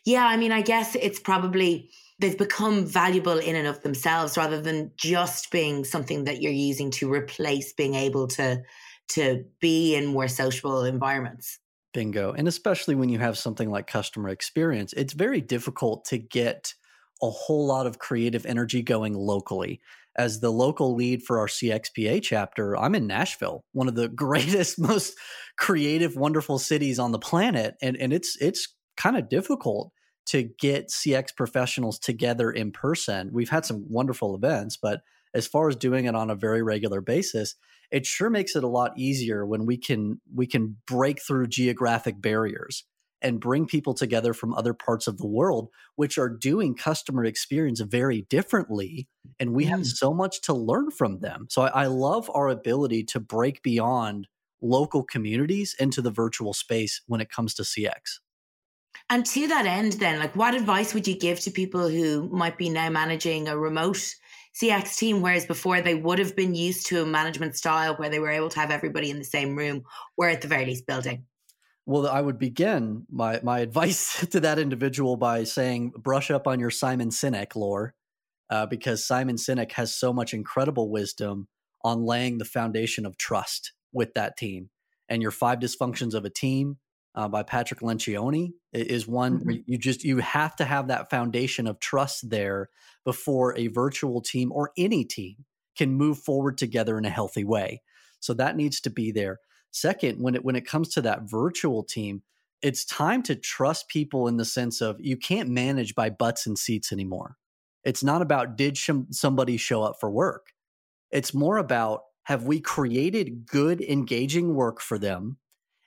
yeah 0.04 0.26
i 0.26 0.36
mean 0.36 0.52
i 0.52 0.62
guess 0.62 0.94
it's 0.96 1.18
probably 1.18 1.90
they've 2.20 2.38
become 2.38 2.86
valuable 2.86 3.38
in 3.38 3.56
and 3.56 3.66
of 3.66 3.82
themselves 3.82 4.36
rather 4.36 4.60
than 4.60 4.92
just 4.96 5.50
being 5.50 5.84
something 5.84 6.24
that 6.24 6.40
you're 6.40 6.52
using 6.52 6.90
to 6.90 7.12
replace 7.12 7.72
being 7.72 7.94
able 7.94 8.26
to 8.26 8.62
to 9.08 9.44
be 9.60 9.94
in 9.94 10.06
more 10.06 10.28
social 10.28 10.84
environments 10.84 11.58
bingo 11.92 12.32
and 12.32 12.48
especially 12.48 12.94
when 12.94 13.08
you 13.08 13.18
have 13.18 13.36
something 13.36 13.70
like 13.70 13.86
customer 13.86 14.28
experience 14.28 14.92
it's 14.94 15.12
very 15.12 15.40
difficult 15.40 16.04
to 16.04 16.18
get 16.18 16.74
a 17.22 17.30
whole 17.30 17.66
lot 17.66 17.86
of 17.86 17.98
creative 17.98 18.46
energy 18.46 18.82
going 18.82 19.14
locally. 19.14 19.80
As 20.16 20.40
the 20.40 20.50
local 20.50 20.94
lead 20.94 21.22
for 21.22 21.40
our 21.40 21.48
CXPA 21.48 22.22
chapter, 22.22 22.76
I'm 22.76 22.94
in 22.94 23.06
Nashville, 23.06 23.64
one 23.72 23.88
of 23.88 23.94
the 23.96 24.08
greatest, 24.24 24.78
most 24.78 25.14
creative, 25.58 26.16
wonderful 26.16 26.58
cities 26.58 26.98
on 26.98 27.12
the 27.12 27.18
planet. 27.18 27.74
And, 27.82 27.96
and 27.96 28.12
it's 28.12 28.36
it's 28.40 28.74
kind 28.96 29.16
of 29.16 29.28
difficult 29.28 29.90
to 30.26 30.48
get 30.58 30.88
CX 30.88 31.36
professionals 31.36 31.98
together 31.98 32.50
in 32.50 32.72
person. 32.72 33.30
We've 33.32 33.50
had 33.50 33.64
some 33.64 33.84
wonderful 33.88 34.34
events, 34.34 34.78
but 34.80 35.00
as 35.34 35.46
far 35.46 35.68
as 35.68 35.76
doing 35.76 36.06
it 36.06 36.14
on 36.14 36.30
a 36.30 36.36
very 36.36 36.62
regular 36.62 37.00
basis, 37.00 37.56
it 37.90 38.06
sure 38.06 38.30
makes 38.30 38.56
it 38.56 38.64
a 38.64 38.68
lot 38.68 38.92
easier 38.96 39.44
when 39.44 39.66
we 39.66 39.76
can 39.76 40.20
we 40.34 40.46
can 40.46 40.76
break 40.86 41.20
through 41.20 41.48
geographic 41.48 42.20
barriers 42.20 42.84
and 43.24 43.40
bring 43.40 43.66
people 43.66 43.94
together 43.94 44.34
from 44.34 44.54
other 44.54 44.74
parts 44.74 45.06
of 45.06 45.16
the 45.16 45.26
world, 45.26 45.70
which 45.96 46.18
are 46.18 46.28
doing 46.28 46.74
customer 46.74 47.24
experience 47.24 47.80
very 47.80 48.22
differently. 48.28 49.08
And 49.40 49.54
we 49.54 49.64
mm. 49.64 49.70
have 49.70 49.86
so 49.86 50.12
much 50.12 50.42
to 50.42 50.52
learn 50.52 50.90
from 50.90 51.20
them. 51.20 51.46
So 51.48 51.62
I, 51.62 51.84
I 51.84 51.86
love 51.86 52.30
our 52.32 52.48
ability 52.48 53.04
to 53.04 53.20
break 53.20 53.62
beyond 53.62 54.28
local 54.60 55.02
communities 55.02 55.74
into 55.78 56.02
the 56.02 56.10
virtual 56.10 56.52
space 56.52 57.00
when 57.06 57.20
it 57.20 57.30
comes 57.30 57.54
to 57.54 57.62
CX. 57.62 58.20
And 59.10 59.26
to 59.26 59.48
that 59.48 59.66
end, 59.66 59.94
then, 59.94 60.18
like 60.18 60.36
what 60.36 60.54
advice 60.54 60.94
would 60.94 61.08
you 61.08 61.18
give 61.18 61.40
to 61.40 61.50
people 61.50 61.88
who 61.88 62.28
might 62.28 62.56
be 62.56 62.68
now 62.68 62.88
managing 62.90 63.48
a 63.48 63.58
remote 63.58 64.14
CX 64.54 64.96
team, 64.96 65.20
whereas 65.20 65.46
before 65.46 65.80
they 65.80 65.94
would 65.94 66.18
have 66.18 66.36
been 66.36 66.54
used 66.54 66.86
to 66.86 67.02
a 67.02 67.06
management 67.06 67.56
style 67.56 67.96
where 67.96 68.08
they 68.08 68.20
were 68.20 68.30
able 68.30 68.50
to 68.50 68.60
have 68.60 68.70
everybody 68.70 69.10
in 69.10 69.18
the 69.18 69.24
same 69.24 69.56
room 69.56 69.82
or 70.16 70.28
at 70.28 70.42
the 70.42 70.48
very 70.48 70.66
least 70.66 70.86
building? 70.86 71.24
Well, 71.86 72.06
I 72.06 72.20
would 72.20 72.38
begin 72.38 73.06
my, 73.10 73.40
my 73.42 73.60
advice 73.60 74.26
to 74.30 74.40
that 74.40 74.58
individual 74.58 75.16
by 75.16 75.44
saying 75.44 75.92
brush 75.96 76.30
up 76.30 76.46
on 76.46 76.60
your 76.60 76.70
Simon 76.70 77.10
Sinek 77.10 77.54
lore, 77.54 77.94
uh, 78.50 78.66
because 78.66 79.06
Simon 79.06 79.36
Sinek 79.36 79.72
has 79.72 79.94
so 79.94 80.12
much 80.12 80.32
incredible 80.32 80.90
wisdom 80.90 81.48
on 81.82 82.04
laying 82.04 82.38
the 82.38 82.44
foundation 82.44 83.04
of 83.04 83.18
trust 83.18 83.72
with 83.92 84.14
that 84.14 84.36
team. 84.36 84.70
And 85.08 85.20
your 85.20 85.30
five 85.30 85.58
dysfunctions 85.58 86.14
of 86.14 86.24
a 86.24 86.30
team 86.30 86.78
uh, 87.14 87.28
by 87.28 87.42
Patrick 87.42 87.80
Lencioni 87.80 88.52
is 88.72 89.06
one 89.06 89.38
mm-hmm. 89.38 89.46
where 89.46 89.56
you 89.66 89.78
just 89.78 90.02
you 90.02 90.18
have 90.18 90.56
to 90.56 90.64
have 90.64 90.88
that 90.88 91.10
foundation 91.10 91.66
of 91.66 91.78
trust 91.78 92.30
there 92.30 92.70
before 93.04 93.56
a 93.56 93.68
virtual 93.68 94.20
team 94.20 94.50
or 94.50 94.72
any 94.76 95.04
team 95.04 95.44
can 95.76 95.92
move 95.92 96.18
forward 96.18 96.56
together 96.56 96.98
in 96.98 97.04
a 97.04 97.10
healthy 97.10 97.44
way. 97.44 97.82
So 98.20 98.32
that 98.34 98.56
needs 98.56 98.80
to 98.82 98.90
be 98.90 99.12
there. 99.12 99.40
Second, 99.74 100.22
when 100.22 100.36
it 100.36 100.44
when 100.44 100.54
it 100.54 100.64
comes 100.64 100.90
to 100.90 101.02
that 101.02 101.28
virtual 101.28 101.82
team, 101.82 102.22
it's 102.62 102.84
time 102.84 103.24
to 103.24 103.34
trust 103.34 103.88
people 103.88 104.28
in 104.28 104.36
the 104.36 104.44
sense 104.44 104.80
of 104.80 105.00
you 105.00 105.16
can't 105.16 105.48
manage 105.48 105.96
by 105.96 106.10
butts 106.10 106.46
and 106.46 106.56
seats 106.56 106.92
anymore. 106.92 107.38
It's 107.82 108.04
not 108.04 108.22
about 108.22 108.56
did 108.56 108.78
somebody 109.10 109.56
show 109.56 109.82
up 109.82 109.96
for 109.98 110.08
work. 110.12 110.52
It's 111.10 111.34
more 111.34 111.56
about 111.58 112.02
have 112.22 112.44
we 112.44 112.60
created 112.60 113.46
good 113.46 113.80
engaging 113.80 114.54
work 114.54 114.80
for 114.80 114.96
them 114.96 115.38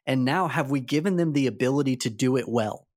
and 0.06 0.26
now 0.26 0.50
have 0.50 0.70
we 0.70 0.82
given 0.82 1.16
them 1.16 1.32
the 1.32 1.48
ability 1.48 1.96
to 1.96 2.10
do 2.10 2.36
it 2.36 2.50
well? 2.50 2.90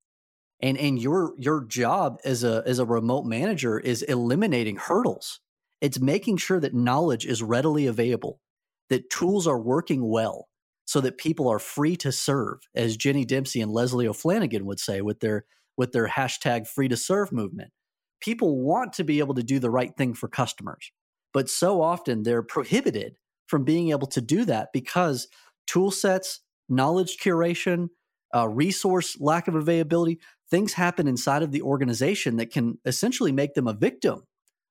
And 0.61 0.76
and 0.76 1.00
your 1.00 1.35
your 1.38 1.64
job 1.66 2.18
as 2.25 2.42
a 2.42 2.64
as 2.66 2.80
a 2.80 2.85
remote 2.85 3.26
manager 3.26 3.78
is 3.78 4.02
eliminating 4.02 4.75
hurdles. 4.75 5.38
It's 5.80 6.00
making 6.00 6.38
sure 6.38 6.59
that 6.59 6.75
knowledge 6.75 7.26
is 7.26 7.44
readily 7.44 7.87
available, 7.87 8.40
that 8.88 9.09
tools 9.09 9.47
are 9.47 9.61
working 9.61 10.09
well, 10.11 10.50
so 10.90 11.00
that 11.00 11.18
people 11.18 11.47
are 11.47 11.61
free 11.61 11.94
to 11.94 12.11
serve, 12.11 12.59
as 12.75 12.97
Jenny 12.97 13.25
Dempsey 13.25 13.61
and 13.61 13.70
Leslie 13.70 14.09
O'Flanagan 14.09 14.62
would 14.62 14.80
say 14.80 15.00
with 15.00 15.20
their 15.20 15.44
with 15.76 15.92
their 15.92 16.09
hashtag 16.09 16.66
free 16.66 16.88
to 16.88 16.97
serve 16.97 17.30
movement. 17.30 17.70
People 18.18 18.61
want 18.61 18.94
to 18.94 19.04
be 19.04 19.20
able 19.20 19.35
to 19.35 19.42
do 19.44 19.61
the 19.61 19.70
right 19.70 19.97
thing 19.97 20.14
for 20.14 20.26
customers, 20.26 20.90
but 21.32 21.49
so 21.49 21.80
often 21.80 22.25
they're 22.25 22.42
prohibited 22.42 23.18
from 23.47 23.62
being 23.62 23.90
able 23.90 24.09
to 24.09 24.20
do 24.20 24.44
that 24.47 24.70
because 24.73 25.28
tool 25.68 25.92
sets, 25.92 26.40
knowledge 26.68 27.18
curation, 27.18 27.90
uh, 28.35 28.49
resource 28.49 29.16
lack 29.20 29.47
of 29.47 29.54
availability, 29.54 30.18
things 30.50 30.73
happen 30.73 31.06
inside 31.06 31.44
of 31.44 31.52
the 31.52 31.62
organization 31.62 32.35
that 32.38 32.50
can 32.50 32.78
essentially 32.85 33.30
make 33.30 33.54
them 33.54 33.68
a 33.68 33.73
victim 33.73 34.25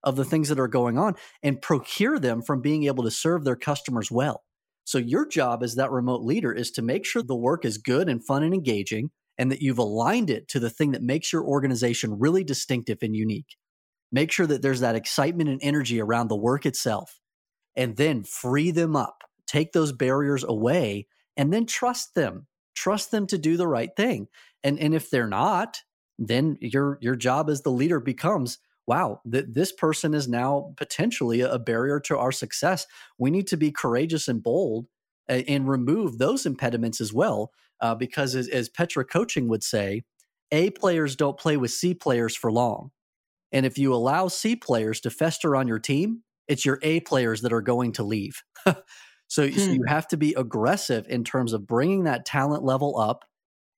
of 0.03 0.17
the 0.17 0.25
things 0.25 0.49
that 0.49 0.59
are 0.59 0.67
going 0.67 0.97
on 0.97 1.15
and 1.41 1.61
procure 1.61 2.19
them 2.19 2.41
from 2.41 2.59
being 2.59 2.83
able 2.83 3.05
to 3.05 3.11
serve 3.11 3.45
their 3.45 3.55
customers 3.55 4.11
well. 4.11 4.43
So 4.89 4.97
your 4.97 5.27
job 5.27 5.61
as 5.61 5.75
that 5.75 5.91
remote 5.91 6.23
leader 6.23 6.51
is 6.51 6.71
to 6.71 6.81
make 6.81 7.05
sure 7.05 7.21
the 7.21 7.35
work 7.35 7.63
is 7.63 7.77
good 7.77 8.09
and 8.09 8.25
fun 8.25 8.41
and 8.41 8.55
engaging 8.55 9.11
and 9.37 9.51
that 9.51 9.61
you've 9.61 9.77
aligned 9.77 10.31
it 10.31 10.47
to 10.47 10.59
the 10.59 10.71
thing 10.71 10.93
that 10.93 11.03
makes 11.03 11.31
your 11.31 11.43
organization 11.43 12.17
really 12.17 12.43
distinctive 12.43 12.97
and 13.03 13.15
unique. 13.15 13.55
Make 14.11 14.31
sure 14.31 14.47
that 14.47 14.63
there's 14.63 14.79
that 14.79 14.95
excitement 14.95 15.47
and 15.47 15.59
energy 15.61 16.01
around 16.01 16.29
the 16.29 16.35
work 16.35 16.65
itself 16.65 17.19
and 17.75 17.97
then 17.97 18.23
free 18.23 18.71
them 18.71 18.95
up. 18.95 19.21
Take 19.45 19.73
those 19.73 19.91
barriers 19.91 20.43
away 20.43 21.05
and 21.37 21.53
then 21.53 21.67
trust 21.67 22.15
them. 22.15 22.47
Trust 22.75 23.11
them 23.11 23.27
to 23.27 23.37
do 23.37 23.57
the 23.57 23.67
right 23.67 23.91
thing. 23.95 24.25
And 24.63 24.79
and 24.79 24.95
if 24.95 25.11
they're 25.11 25.27
not, 25.27 25.77
then 26.17 26.57
your 26.61 26.97
your 26.99 27.15
job 27.15 27.51
as 27.51 27.61
the 27.61 27.69
leader 27.69 27.99
becomes 27.99 28.57
wow, 28.89 29.21
th- 29.31 29.45
this 29.47 29.71
person 29.71 30.15
is 30.15 30.27
now 30.27 30.73
potentially 30.75 31.41
a 31.41 31.59
barrier 31.59 31.99
to 32.01 32.17
our 32.17 32.31
success. 32.31 32.87
We 33.19 33.29
need 33.29 33.45
to 33.47 33.57
be 33.57 33.71
courageous 33.71 34.27
and 34.27 34.41
bold 34.41 34.87
and, 35.27 35.45
and 35.47 35.69
remove 35.69 36.17
those 36.17 36.47
impediments 36.47 36.99
as 36.99 37.13
well. 37.13 37.51
Uh, 37.79 37.93
because 37.93 38.35
as, 38.35 38.49
as 38.49 38.67
Petra 38.67 39.05
Coaching 39.05 39.47
would 39.47 39.63
say, 39.63 40.01
A 40.51 40.71
players 40.71 41.15
don't 41.15 41.37
play 41.37 41.55
with 41.55 41.71
C 41.71 41.93
players 41.93 42.35
for 42.35 42.51
long. 42.51 42.89
And 43.51 43.65
if 43.65 43.77
you 43.77 43.93
allow 43.93 44.27
C 44.27 44.55
players 44.55 44.99
to 45.01 45.11
fester 45.11 45.55
on 45.55 45.67
your 45.67 45.79
team, 45.79 46.23
it's 46.47 46.65
your 46.65 46.79
A 46.81 46.99
players 47.01 47.41
that 47.41 47.53
are 47.53 47.61
going 47.61 47.91
to 47.93 48.03
leave. 48.03 48.41
so, 49.27 49.47
hmm. 49.47 49.53
so 49.55 49.71
you 49.71 49.83
have 49.87 50.07
to 50.07 50.17
be 50.17 50.33
aggressive 50.33 51.05
in 51.07 51.23
terms 51.23 51.53
of 51.53 51.67
bringing 51.67 52.05
that 52.05 52.25
talent 52.25 52.63
level 52.63 52.99
up 52.99 53.23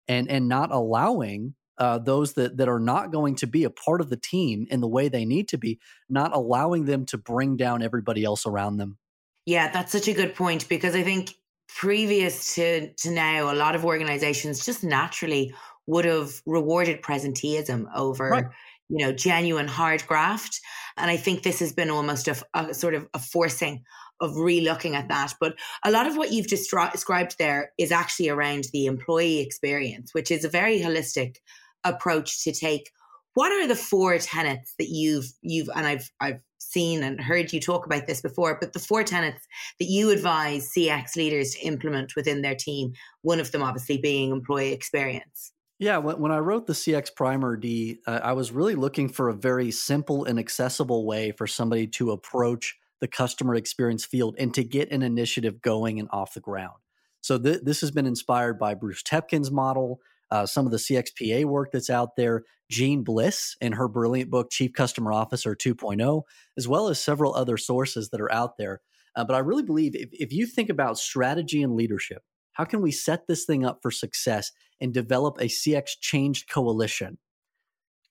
and 0.08 0.32
and 0.32 0.48
not 0.48 0.72
allowing 0.72 1.54
uh, 1.82 1.98
those 1.98 2.34
that 2.34 2.58
that 2.58 2.70
are 2.70 2.80
not 2.80 3.12
going 3.12 3.34
to 3.34 3.48
be 3.48 3.64
a 3.64 3.70
part 3.72 4.02
of 4.02 4.10
the 4.12 4.16
team 4.16 4.68
in 4.70 4.82
the 4.82 4.88
way 4.88 5.10
they 5.10 5.26
need 5.26 5.48
to 5.48 5.58
be, 5.58 5.80
not 6.08 6.32
allowing 6.32 6.86
them 6.86 7.08
to 7.08 7.18
bring 7.18 7.58
down 7.58 7.82
everybody 7.82 8.24
else 8.24 8.46
around 8.46 8.78
them. 8.78 9.00
Yeah, 9.48 9.72
that's 9.72 9.92
such 9.92 10.08
a 10.08 10.14
good 10.14 10.36
point 10.36 10.70
because 10.70 10.94
I 10.94 11.02
think 11.02 11.34
previous 11.68 12.54
to 12.54 12.94
to 12.94 13.10
now, 13.10 13.52
a 13.52 13.56
lot 13.56 13.74
of 13.74 13.84
organizations 13.84 14.64
just 14.64 14.84
naturally 14.84 15.56
would 15.88 16.06
have 16.06 16.44
rewarded 16.46 17.02
presenteeism 17.02 17.88
over. 17.96 18.30
Right. 18.30 18.46
You 18.90 19.06
know, 19.06 19.12
genuine 19.14 19.70
hard 19.70 20.06
graft. 20.06 20.60
And 20.98 21.10
I 21.10 21.18
think 21.18 21.42
this 21.42 21.62
has 21.62 21.72
been 21.74 21.90
almost 21.90 22.28
a, 22.28 22.36
a 22.54 22.74
sort 22.74 22.94
of 22.94 23.08
a 23.14 23.20
forcing 23.20 23.84
of 24.20 24.36
re-looking 24.36 24.96
at 24.96 25.08
that. 25.08 25.34
But 25.40 25.56
a 25.84 25.90
lot 25.90 26.08
of 26.08 26.18
what 26.18 26.32
you've 26.32 26.48
described 26.48 27.38
there 27.40 27.72
is 27.80 27.92
actually 27.92 28.30
around 28.30 28.66
the 28.74 28.86
employee 28.86 29.40
experience, 29.40 30.14
which 30.14 30.30
is 30.30 30.44
a 30.44 30.50
very 30.50 30.80
holistic 30.80 31.38
approach 31.84 32.44
to 32.44 32.52
take. 32.52 32.92
What 33.34 33.52
are 33.52 33.68
the 33.68 33.76
four 33.76 34.18
tenets 34.18 34.74
that 34.78 34.90
you've 34.90 35.32
you've 35.42 35.70
and 35.76 35.86
I've 35.86 36.12
I've 36.20 36.40
seen 36.60 37.04
and 37.04 37.20
heard 37.20 37.52
you 37.52 37.60
talk 37.60 37.86
about 37.86 38.08
this 38.08 38.22
before, 38.22 38.58
but 38.60 38.74
the 38.74 38.80
four 38.80 39.04
tenets 39.04 39.46
that 39.80 39.86
you 39.86 40.10
advise 40.10 40.72
CX 40.76 41.16
leaders 41.16 41.56
to 41.56 41.62
implement 41.62 42.16
within 42.16 42.42
their 42.42 42.56
team, 42.56 42.94
one 43.24 43.40
of 43.40 43.52
them 43.52 43.64
obviously 43.64 43.98
being 43.98 44.32
employee 44.32 44.72
experience. 44.72 45.52
Yeah, 45.80 45.98
when, 45.98 46.32
I 46.32 46.38
wrote 46.38 46.68
the 46.68 46.74
CX 46.74 47.16
Primer 47.16 47.58
Dee, 47.58 47.98
uh, 48.06 48.20
I 48.24 48.34
was 48.34 48.52
really 48.52 48.76
looking 48.76 49.10
for 49.10 49.30
a 49.30 49.34
very 49.34 49.72
simple 49.72 50.26
and 50.26 50.38
accessible 50.38 51.08
way 51.08 51.32
for 51.32 51.48
somebody 51.48 51.88
to 51.88 52.12
approach 52.12 52.78
the 53.00 53.08
customer 53.08 53.56
experience 53.56 54.06
field 54.06 54.36
and 54.38 54.54
to 54.54 54.64
get 54.64 54.92
an 54.92 55.02
initiative 55.02 55.60
going 55.60 56.00
and 56.00 56.08
off 56.12 56.36
the 56.36 56.40
ground. 56.40 56.76
So 57.22 57.40
th- 57.40 57.62
this 57.64 57.82
has 57.82 57.90
been 57.90 58.06
inspired 58.06 58.60
by 58.60 58.76
Bruce 58.76 59.02
Temkin's 59.02 59.50
model, 59.50 60.00
uh, 60.32 60.46
some 60.46 60.66
of 60.66 60.72
the 60.72 60.78
CXPA 60.78 61.46
work 61.46 61.72
that's 61.72 61.90
out 61.90 62.16
there, 62.16 62.44
Jeanne 62.70 63.04
Bliss 63.04 63.56
in 63.60 63.74
her 63.74 63.88
brilliant 63.88 64.32
book 64.32 64.50
Chief 64.50 64.72
Customer 64.74 65.12
Officer 65.12 65.56
2.0, 65.56 66.24
as 66.58 66.68
well 66.68 66.88
as 66.88 67.04
several 67.04 67.36
other 67.36 67.58
sources 67.58 68.10
that 68.10 68.22
are 68.22 68.32
out 68.32 68.58
there. 68.58 68.82
Uh, 69.16 69.26
but 69.26 69.36
I 69.36 69.40
really 69.40 69.64
believe 69.64 69.94
if, 69.94 70.10
if 70.14 70.32
you 70.32 70.46
think 70.46 70.70
about 70.70 70.98
strategy 70.98 71.62
and 71.62 71.76
leadership, 71.76 72.24
how 72.54 72.64
can 72.64 72.82
we 72.82 72.92
set 72.92 73.28
this 73.28 73.46
thing 73.46 73.66
up 73.66 73.80
for 73.82 73.92
success 73.92 74.52
and 74.80 74.94
develop 74.94 75.38
a 75.38 75.46
CX 75.46 75.92
changed 76.00 76.50
coalition? 76.50 77.18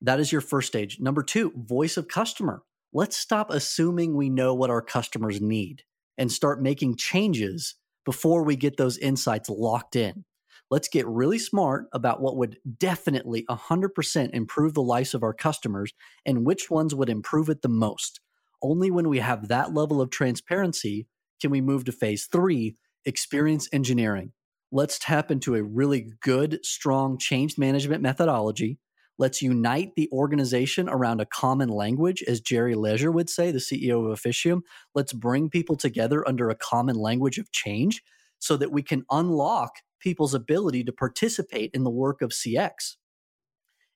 That 0.02 0.20
is 0.20 0.32
your 0.32 0.40
first 0.40 0.68
stage. 0.68 0.98
Number 1.00 1.22
two, 1.22 1.52
voice 1.56 1.96
of 1.96 2.08
customer 2.08 2.62
let's 2.92 3.16
stop 3.16 3.50
assuming 3.50 4.16
we 4.16 4.28
know 4.28 4.52
what 4.52 4.70
our 4.70 4.82
customers 4.82 5.40
need 5.40 5.84
and 6.18 6.30
start 6.30 6.60
making 6.60 6.96
changes 6.96 7.76
before 8.04 8.42
we 8.42 8.56
get 8.56 8.76
those 8.76 8.98
insights 8.98 9.48
locked 9.48 9.94
in. 9.94 10.24
Let's 10.70 10.88
get 10.88 11.06
really 11.06 11.38
smart 11.38 11.86
about 11.92 12.20
what 12.20 12.36
would 12.36 12.58
definitely 12.78 13.44
100% 13.48 14.30
improve 14.32 14.74
the 14.74 14.82
lives 14.82 15.14
of 15.14 15.22
our 15.22 15.34
customers 15.34 15.92
and 16.24 16.46
which 16.46 16.70
ones 16.70 16.94
would 16.94 17.08
improve 17.08 17.48
it 17.48 17.62
the 17.62 17.68
most. 17.68 18.20
Only 18.62 18.90
when 18.90 19.08
we 19.08 19.18
have 19.18 19.48
that 19.48 19.74
level 19.74 20.00
of 20.00 20.10
transparency 20.10 21.06
can 21.40 21.50
we 21.50 21.60
move 21.60 21.84
to 21.84 21.92
phase 21.92 22.26
three 22.26 22.76
experience 23.04 23.68
engineering. 23.72 24.32
Let's 24.70 24.98
tap 24.98 25.30
into 25.30 25.56
a 25.56 25.62
really 25.62 26.12
good, 26.22 26.64
strong 26.64 27.18
change 27.18 27.58
management 27.58 28.02
methodology 28.02 28.78
Let's 29.20 29.42
unite 29.42 29.96
the 29.96 30.08
organization 30.12 30.88
around 30.88 31.20
a 31.20 31.26
common 31.26 31.68
language, 31.68 32.22
as 32.26 32.40
Jerry 32.40 32.74
Leisure 32.74 33.12
would 33.12 33.28
say, 33.28 33.50
the 33.50 33.58
CEO 33.58 34.02
of 34.02 34.12
Officium. 34.12 34.62
Let's 34.94 35.12
bring 35.12 35.50
people 35.50 35.76
together 35.76 36.26
under 36.26 36.48
a 36.48 36.54
common 36.54 36.96
language 36.96 37.36
of 37.36 37.52
change 37.52 38.02
so 38.38 38.56
that 38.56 38.72
we 38.72 38.82
can 38.82 39.04
unlock 39.10 39.72
people's 40.00 40.34
ability 40.34 40.84
to 40.84 40.92
participate 40.92 41.70
in 41.72 41.84
the 41.84 41.90
work 41.90 42.22
of 42.22 42.30
CX. 42.30 42.96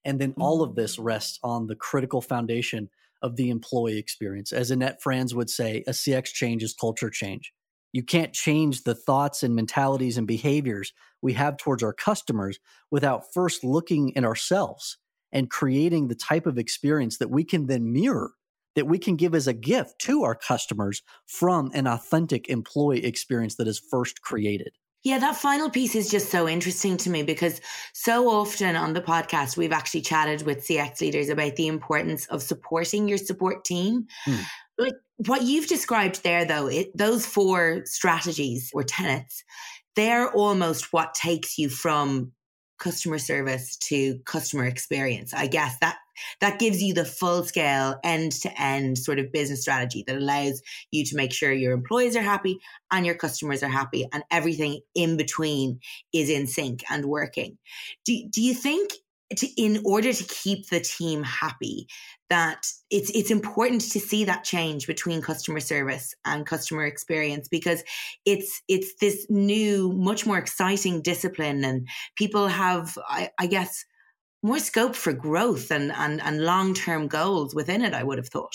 And 0.05 0.21
then 0.21 0.35
all 0.39 0.63
of 0.63 0.75
this 0.75 0.97
mm. 0.97 1.05
rests 1.05 1.39
on 1.43 1.67
the 1.67 1.77
critical 1.77 2.21
foundation 2.21 2.91
of 3.23 3.37
the 3.37 3.49
employee 3.51 3.99
experience. 3.99 4.53
As 4.53 4.71
Annette 4.71 5.03
Franz 5.03 5.35
would 5.35 5.49
say, 5.49 5.83
a 5.87 5.93
CX 5.93 6.27
change 6.27 6.63
is 6.63 6.75
culture 6.75 7.11
change. 7.11 7.53
You 7.93 8.03
can't 8.03 8.33
change 8.33 8.83
the 8.83 8.95
thoughts 8.95 9.43
and 9.43 9.55
mentalities 9.55 10.19
and 10.19 10.27
behaviors 10.27 10.93
we 11.23 11.33
have 11.35 11.57
towards 11.57 11.83
our 11.83 11.93
customers 11.93 12.59
without 12.91 13.33
first 13.33 13.65
looking 13.65 14.17
at 14.17 14.25
ourselves 14.25 14.99
and 15.33 15.49
creating 15.49 16.09
the 16.09 16.15
type 16.15 16.47
of 16.47 16.59
experience 16.59 17.19
that 17.19 17.31
we 17.31 17.45
can 17.45 17.67
then 17.67 17.93
mirror, 17.93 18.33
that 18.75 18.87
we 18.87 18.99
can 18.99 19.17
give 19.17 19.35
as 19.35 19.47
a 19.47 19.53
gift 19.53 19.99
to 20.01 20.23
our 20.23 20.35
customers 20.35 21.03
from 21.27 21.71
an 21.73 21.87
authentic 21.87 22.49
employee 22.49 23.05
experience 23.05 23.55
that 23.57 23.69
is 23.69 23.81
first 23.91 24.21
created. 24.21 24.73
Yeah, 25.05 25.19
that 25.19 25.37
final 25.37 25.69
piece 25.69 25.95
is 25.95 26.11
just 26.11 26.31
so 26.31 26.49
interesting 26.49 26.97
to 26.99 27.11
me 27.11 27.23
because 27.23 27.61
so 27.93 28.31
often 28.31 28.75
on 28.75 28.95
the 28.95 29.03
podcast, 29.03 29.55
we've 29.55 29.71
actually 29.71 30.01
chatted 30.01 30.47
with 30.47 30.67
CX 30.67 31.03
leaders 31.03 31.29
about 31.29 31.57
the 31.57 31.67
importance 31.67 32.25
of 32.27 32.43
supporting 32.43 33.07
your 33.07 33.19
support 33.19 33.67
team. 33.67 34.07
Hmm. 34.25 34.37
Like 34.79 34.95
what 35.19 35.43
you've 35.43 35.69
described 35.69 36.23
there, 36.23 36.47
though, 36.47 36.69
it, 36.69 36.97
those 36.97 37.27
four 37.27 37.83
strategies 37.85 38.71
or 38.73 38.83
tenets, 38.83 39.45
they're 39.95 40.33
almost 40.33 40.91
what 40.93 41.13
takes 41.13 41.59
you 41.59 41.69
from 41.69 42.33
customer 42.79 43.19
service 43.19 43.77
to 43.77 44.19
customer 44.25 44.65
experience. 44.65 45.35
I 45.35 45.49
guess 45.49 45.77
that 45.81 45.99
that 46.41 46.59
gives 46.59 46.83
you 46.83 46.95
the 46.95 47.05
full 47.05 47.45
scale 47.45 47.97
end 48.05 48.33
to 48.33 48.61
end 48.61 48.99
sort 48.99 49.19
of 49.19 49.33
business 49.33 49.63
strategy 49.63 50.05
that 50.07 50.17
allows 50.17 50.63
you 50.91 51.05
to 51.05 51.17
make 51.17 51.33
sure 51.33 51.53
your 51.53 51.73
employees 51.73 52.17
are 52.17 52.23
happy 52.23 52.59
and 52.91 53.07
your 53.07 53.15
customers 53.15 53.63
are 53.63 53.69
happy 53.69 54.07
and 54.13 54.23
everything 54.31 54.81
in 54.95 55.17
between 55.17 55.81
is 56.13 56.31
in 56.31 56.47
sync 56.47 56.85
and 56.91 57.05
working. 57.05 57.59
Do, 58.05 58.17
do 58.31 58.43
you 58.43 58.55
think 58.55 58.93
to, 59.37 59.47
in 59.57 59.81
order 59.85 60.13
to 60.13 60.25
keep 60.25 60.69
the 60.69 60.81
team 60.81 61.23
happy 61.23 61.87
that 62.31 62.67
it's 62.91 63.11
it's 63.11 63.31
important 63.31 63.81
to 63.81 64.01
see 64.01 64.25
that 64.25 64.45
change 64.45 64.87
between 64.87 65.23
customer 65.23 65.61
service 65.61 66.15
and 66.25 66.47
customer 66.47 66.85
experience 66.85 67.49
because 67.49 67.83
it's 68.25 68.63
it's 68.69 68.95
this 69.01 69.27
new 69.29 69.93
much 69.93 70.27
more 70.27 70.39
exciting 70.39 71.01
discipline 71.01 71.65
and 71.65 71.89
people 72.17 72.49
have 72.49 72.97
I, 73.09 73.31
I 73.39 73.47
guess 73.47 73.85
more 74.45 74.61
scope 74.61 74.95
for 74.95 75.13
growth 75.13 75.73
and 75.73 75.91
and, 75.91 76.21
and 76.23 76.45
long-term 76.45 77.09
goals 77.09 77.55
within 77.55 77.83
it 77.83 77.95
i 77.95 78.05
would 78.05 78.19
have 78.19 78.29
thought 78.29 78.55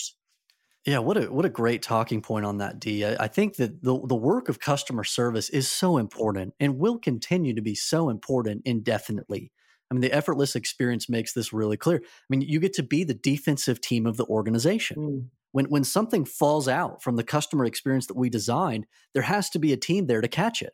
yeah, 0.86 0.98
what 0.98 1.18
a 1.18 1.30
what 1.30 1.44
a 1.44 1.50
great 1.50 1.82
talking 1.82 2.22
point 2.22 2.46
on 2.46 2.58
that, 2.58 2.80
Dee. 2.80 3.04
I, 3.04 3.24
I 3.24 3.28
think 3.28 3.56
that 3.56 3.82
the 3.82 4.00
the 4.06 4.16
work 4.16 4.48
of 4.48 4.60
customer 4.60 5.04
service 5.04 5.50
is 5.50 5.70
so 5.70 5.98
important 5.98 6.54
and 6.58 6.78
will 6.78 6.98
continue 6.98 7.54
to 7.54 7.60
be 7.60 7.74
so 7.74 8.08
important 8.08 8.62
indefinitely. 8.64 9.52
I 9.90 9.94
mean, 9.94 10.00
the 10.00 10.12
effortless 10.12 10.56
experience 10.56 11.08
makes 11.08 11.34
this 11.34 11.52
really 11.52 11.76
clear. 11.76 11.98
I 11.98 12.24
mean, 12.30 12.40
you 12.40 12.60
get 12.60 12.72
to 12.74 12.82
be 12.82 13.04
the 13.04 13.14
defensive 13.14 13.80
team 13.80 14.06
of 14.06 14.16
the 14.16 14.24
organization. 14.24 14.96
Mm. 14.96 15.26
When 15.52 15.66
when 15.66 15.84
something 15.84 16.24
falls 16.24 16.66
out 16.66 17.02
from 17.02 17.16
the 17.16 17.24
customer 17.24 17.66
experience 17.66 18.06
that 18.06 18.16
we 18.16 18.30
designed, 18.30 18.86
there 19.12 19.24
has 19.24 19.50
to 19.50 19.58
be 19.58 19.74
a 19.74 19.76
team 19.76 20.06
there 20.06 20.22
to 20.22 20.28
catch 20.28 20.62
it. 20.62 20.72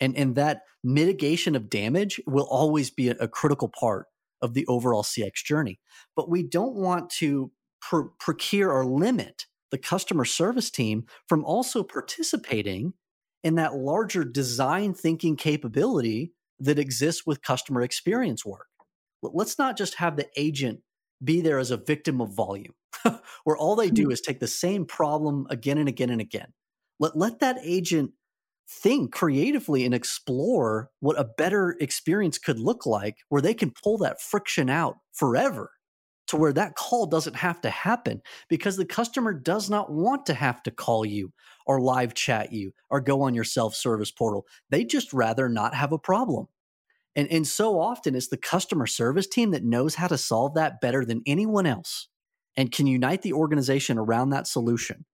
And 0.00 0.16
and 0.16 0.34
that 0.34 0.62
mitigation 0.82 1.54
of 1.54 1.70
damage 1.70 2.20
will 2.26 2.48
always 2.50 2.90
be 2.90 3.10
a, 3.10 3.16
a 3.20 3.28
critical 3.28 3.68
part 3.68 4.06
of 4.42 4.54
the 4.54 4.66
overall 4.66 5.02
CX 5.02 5.44
journey. 5.44 5.80
But 6.14 6.30
we 6.30 6.42
don't 6.42 6.74
want 6.74 7.10
to 7.18 7.50
pr- 7.80 8.08
procure 8.18 8.70
or 8.70 8.84
limit 8.84 9.46
the 9.70 9.78
customer 9.78 10.24
service 10.24 10.70
team 10.70 11.06
from 11.28 11.44
also 11.44 11.82
participating 11.82 12.94
in 13.42 13.56
that 13.56 13.74
larger 13.74 14.24
design 14.24 14.94
thinking 14.94 15.36
capability 15.36 16.32
that 16.58 16.78
exists 16.78 17.26
with 17.26 17.42
customer 17.42 17.82
experience 17.82 18.44
work. 18.44 18.66
Let's 19.22 19.58
not 19.58 19.76
just 19.76 19.96
have 19.96 20.16
the 20.16 20.28
agent 20.36 20.80
be 21.22 21.40
there 21.40 21.58
as 21.58 21.70
a 21.70 21.76
victim 21.76 22.20
of 22.20 22.34
volume, 22.34 22.74
where 23.44 23.56
all 23.56 23.76
they 23.76 23.90
do 23.90 24.02
mm-hmm. 24.02 24.12
is 24.12 24.20
take 24.20 24.40
the 24.40 24.46
same 24.46 24.84
problem 24.84 25.46
again 25.50 25.78
and 25.78 25.88
again 25.88 26.10
and 26.10 26.20
again. 26.20 26.52
Let, 26.98 27.16
let 27.16 27.40
that 27.40 27.58
agent 27.62 28.12
think 28.68 29.12
creatively 29.12 29.84
and 29.84 29.94
explore 29.94 30.90
what 31.00 31.18
a 31.18 31.28
better 31.36 31.76
experience 31.80 32.38
could 32.38 32.58
look 32.58 32.86
like, 32.86 33.18
where 33.28 33.42
they 33.42 33.54
can 33.54 33.72
pull 33.82 33.98
that 33.98 34.20
friction 34.20 34.68
out 34.68 34.96
forever 35.12 35.70
to 36.28 36.36
where 36.36 36.52
that 36.52 36.74
call 36.74 37.06
doesn't 37.06 37.36
have 37.36 37.60
to 37.60 37.70
happen 37.70 38.20
because 38.48 38.76
the 38.76 38.84
customer 38.84 39.32
does 39.32 39.70
not 39.70 39.92
want 39.92 40.26
to 40.26 40.34
have 40.34 40.62
to 40.64 40.70
call 40.70 41.04
you 41.04 41.32
or 41.66 41.80
live 41.80 42.14
chat 42.14 42.52
you 42.52 42.72
or 42.90 43.00
go 43.00 43.22
on 43.22 43.34
your 43.34 43.44
self-service 43.44 44.10
portal. 44.10 44.44
They 44.70 44.84
just 44.84 45.12
rather 45.12 45.48
not 45.48 45.74
have 45.74 45.92
a 45.92 45.98
problem. 45.98 46.46
And, 47.14 47.30
and 47.30 47.46
so 47.46 47.80
often 47.80 48.14
it's 48.14 48.28
the 48.28 48.36
customer 48.36 48.86
service 48.86 49.26
team 49.26 49.52
that 49.52 49.64
knows 49.64 49.94
how 49.94 50.08
to 50.08 50.18
solve 50.18 50.54
that 50.54 50.80
better 50.80 51.04
than 51.04 51.22
anyone 51.26 51.66
else 51.66 52.08
and 52.56 52.72
can 52.72 52.86
unite 52.86 53.22
the 53.22 53.32
organization 53.32 53.96
around 53.96 54.30
that 54.30 54.46
solution. 54.46 55.04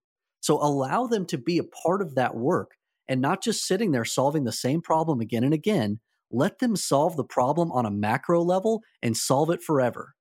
So 0.40 0.56
allow 0.56 1.06
them 1.06 1.26
to 1.26 1.38
be 1.38 1.58
a 1.58 1.64
part 1.64 2.02
of 2.02 2.14
that 2.14 2.34
work 2.34 2.72
and 3.12 3.20
not 3.20 3.42
just 3.42 3.66
sitting 3.66 3.90
there 3.90 4.06
solving 4.06 4.44
the 4.44 4.52
same 4.52 4.80
problem 4.80 5.20
again 5.20 5.44
and 5.44 5.52
again. 5.52 6.00
Let 6.30 6.60
them 6.60 6.76
solve 6.76 7.14
the 7.14 7.24
problem 7.24 7.70
on 7.70 7.84
a 7.84 7.90
macro 7.90 8.42
level 8.42 8.82
and 9.02 9.14
solve 9.14 9.50
it 9.50 9.62
forever. 9.62 10.14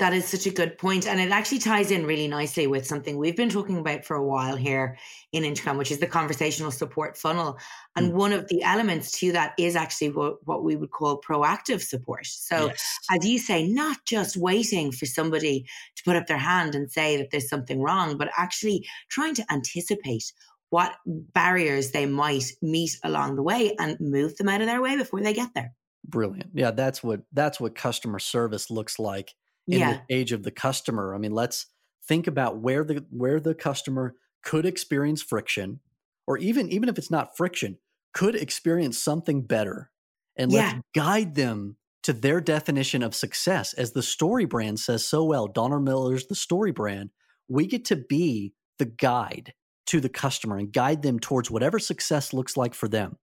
That 0.00 0.12
is 0.12 0.24
such 0.24 0.44
a 0.46 0.50
good 0.50 0.76
point. 0.76 1.06
And 1.06 1.20
it 1.20 1.30
actually 1.30 1.60
ties 1.60 1.92
in 1.92 2.04
really 2.04 2.26
nicely 2.26 2.66
with 2.66 2.84
something 2.84 3.16
we've 3.16 3.36
been 3.36 3.50
talking 3.50 3.78
about 3.78 4.04
for 4.04 4.16
a 4.16 4.26
while 4.26 4.56
here 4.56 4.98
in 5.30 5.44
Intercom, 5.44 5.76
which 5.76 5.92
is 5.92 6.00
the 6.00 6.08
conversational 6.08 6.72
support 6.72 7.16
funnel. 7.16 7.56
And 7.94 8.10
mm. 8.10 8.14
one 8.16 8.32
of 8.32 8.48
the 8.48 8.64
elements 8.64 9.16
to 9.20 9.30
that 9.30 9.54
is 9.56 9.76
actually 9.76 10.10
what, 10.10 10.44
what 10.44 10.64
we 10.64 10.74
would 10.74 10.90
call 10.90 11.20
proactive 11.20 11.82
support. 11.82 12.26
So, 12.26 12.66
yes. 12.66 12.98
as 13.12 13.24
you 13.24 13.38
say, 13.38 13.68
not 13.68 13.98
just 14.04 14.36
waiting 14.36 14.90
for 14.90 15.06
somebody 15.06 15.66
to 15.94 16.02
put 16.02 16.16
up 16.16 16.26
their 16.26 16.38
hand 16.38 16.74
and 16.74 16.90
say 16.90 17.16
that 17.16 17.30
there's 17.30 17.48
something 17.48 17.80
wrong, 17.80 18.16
but 18.16 18.32
actually 18.36 18.84
trying 19.08 19.36
to 19.36 19.44
anticipate 19.52 20.32
what 20.74 20.96
barriers 21.06 21.92
they 21.92 22.04
might 22.04 22.50
meet 22.60 22.98
along 23.04 23.36
the 23.36 23.44
way 23.44 23.76
and 23.78 23.96
move 24.00 24.36
them 24.36 24.48
out 24.48 24.60
of 24.60 24.66
their 24.66 24.82
way 24.82 24.96
before 24.96 25.20
they 25.20 25.32
get 25.32 25.54
there. 25.54 25.72
Brilliant. 26.04 26.50
Yeah, 26.52 26.72
that's 26.72 27.00
what 27.00 27.20
that's 27.32 27.60
what 27.60 27.76
customer 27.76 28.18
service 28.18 28.72
looks 28.72 28.98
like 28.98 29.34
in 29.68 29.78
yeah. 29.78 30.00
the 30.08 30.16
age 30.16 30.32
of 30.32 30.42
the 30.42 30.50
customer. 30.50 31.14
I 31.14 31.18
mean, 31.18 31.30
let's 31.30 31.66
think 32.08 32.26
about 32.26 32.58
where 32.58 32.82
the 32.82 33.04
where 33.10 33.38
the 33.38 33.54
customer 33.54 34.16
could 34.42 34.66
experience 34.66 35.22
friction, 35.22 35.78
or 36.26 36.38
even 36.38 36.68
even 36.70 36.88
if 36.88 36.98
it's 36.98 37.10
not 37.10 37.36
friction, 37.36 37.78
could 38.12 38.34
experience 38.34 38.98
something 38.98 39.42
better, 39.42 39.92
and 40.36 40.50
yeah. 40.50 40.72
let's 40.72 40.80
guide 40.92 41.36
them 41.36 41.76
to 42.02 42.12
their 42.12 42.40
definition 42.40 43.04
of 43.04 43.14
success. 43.14 43.74
As 43.74 43.92
the 43.92 44.02
story 44.02 44.44
brand 44.44 44.80
says 44.80 45.06
so 45.06 45.22
well, 45.22 45.46
Donald 45.46 45.84
Miller's 45.84 46.26
The 46.26 46.34
Story 46.34 46.72
Brand. 46.72 47.10
We 47.48 47.68
get 47.68 47.84
to 47.84 47.96
be 47.96 48.54
the 48.80 48.86
guide 48.86 49.54
to 49.86 50.00
the 50.00 50.08
customer 50.08 50.56
and 50.58 50.72
guide 50.72 51.02
them 51.02 51.18
towards 51.18 51.50
whatever 51.50 51.78
success 51.78 52.32
looks 52.32 52.56
like 52.56 52.74
for 52.74 52.88
them. 52.88 53.16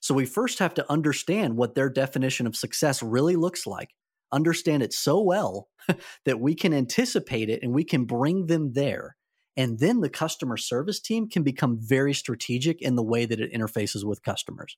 So 0.00 0.14
we 0.14 0.26
first 0.26 0.58
have 0.58 0.74
to 0.74 0.90
understand 0.90 1.56
what 1.56 1.74
their 1.74 1.88
definition 1.88 2.46
of 2.46 2.56
success 2.56 3.02
really 3.02 3.36
looks 3.36 3.66
like 3.66 3.90
understand 4.32 4.82
it 4.82 4.92
so 4.92 5.20
well 5.20 5.68
that 6.24 6.40
we 6.40 6.54
can 6.54 6.72
anticipate 6.72 7.48
it 7.48 7.62
and 7.62 7.72
we 7.72 7.84
can 7.84 8.04
bring 8.04 8.46
them 8.46 8.72
there. 8.72 9.16
And 9.56 9.78
then 9.78 10.00
the 10.00 10.10
customer 10.10 10.56
service 10.56 11.00
team 11.00 11.28
can 11.28 11.42
become 11.42 11.78
very 11.80 12.14
strategic 12.14 12.80
in 12.80 12.94
the 12.94 13.02
way 13.02 13.24
that 13.24 13.40
it 13.40 13.52
interfaces 13.52 14.04
with 14.04 14.22
customers. 14.22 14.76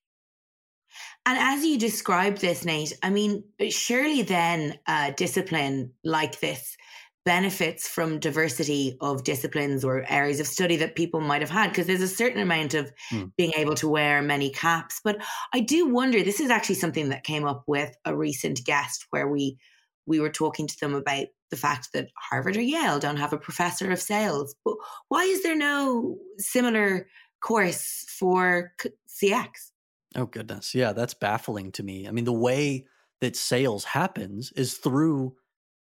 And 1.27 1.39
as 1.39 1.65
you 1.65 1.79
describe 1.79 2.39
this, 2.39 2.65
Nate, 2.65 2.95
I 3.03 3.11
mean, 3.11 3.45
surely 3.69 4.23
then 4.23 4.79
a 4.89 5.13
discipline 5.17 5.93
like 6.03 6.41
this 6.41 6.77
benefits 7.25 7.87
from 7.87 8.19
diversity 8.19 8.97
of 9.01 9.25
disciplines 9.25 9.85
or 9.85 10.05
areas 10.09 10.41
of 10.41 10.47
study 10.47 10.77
that 10.77 10.97
people 10.97 11.21
might 11.21 11.43
have 11.43 11.51
had 11.51 11.69
because 11.69 11.87
there's 11.87 12.01
a 12.01 12.09
certain 12.09 12.41
amount 12.41 12.73
of 12.75 12.91
mm. 13.13 13.31
being 13.37 13.53
able 13.57 13.75
to 13.75 13.89
wear 13.89 14.23
many 14.23 14.51
caps. 14.51 15.01
But 15.05 15.23
i 15.53 15.61
do 15.61 15.89
wonder 15.89 16.23
this 16.23 16.41
is 16.41 16.51
actually 16.51 16.77
something 16.77 17.11
that 17.11 17.25
came 17.25 17.45
up 17.45 17.65
with 17.67 17.95
a 18.05 18.17
recent 18.17 18.65
guest 18.65 19.07
where 19.11 19.29
we 19.29 19.59
we 20.07 20.19
were 20.19 20.31
talking 20.31 20.67
to 20.67 20.77
them 20.81 20.95
about 20.95 21.27
the 21.51 21.57
fact 21.57 21.91
that 21.93 22.09
harvard 22.19 22.57
or 22.57 22.63
yale 22.63 22.99
don't 22.99 23.19
have 23.19 23.33
a 23.33 23.39
professor 23.39 23.91
of 23.91 24.01
sales. 24.01 24.55
But 24.65 24.77
why 25.09 25.25
is 25.25 25.43
there 25.43 25.57
no 25.57 26.17
similar 26.39 27.07
course 27.41 28.05
for 28.19 28.73
cx 29.09 29.49
oh 30.17 30.27
goodness. 30.27 30.75
Yeah 30.75 30.93
that's 30.93 31.15
baffling 31.15 31.73
to 31.73 31.83
me. 31.83 32.09
I 32.09 32.13
mean 32.13 32.25
the 32.25 32.33
way 32.33 32.87
that 33.21 33.37
sales 33.37 33.85
happens 33.85 34.53
is 34.57 34.79
through 34.79 35.35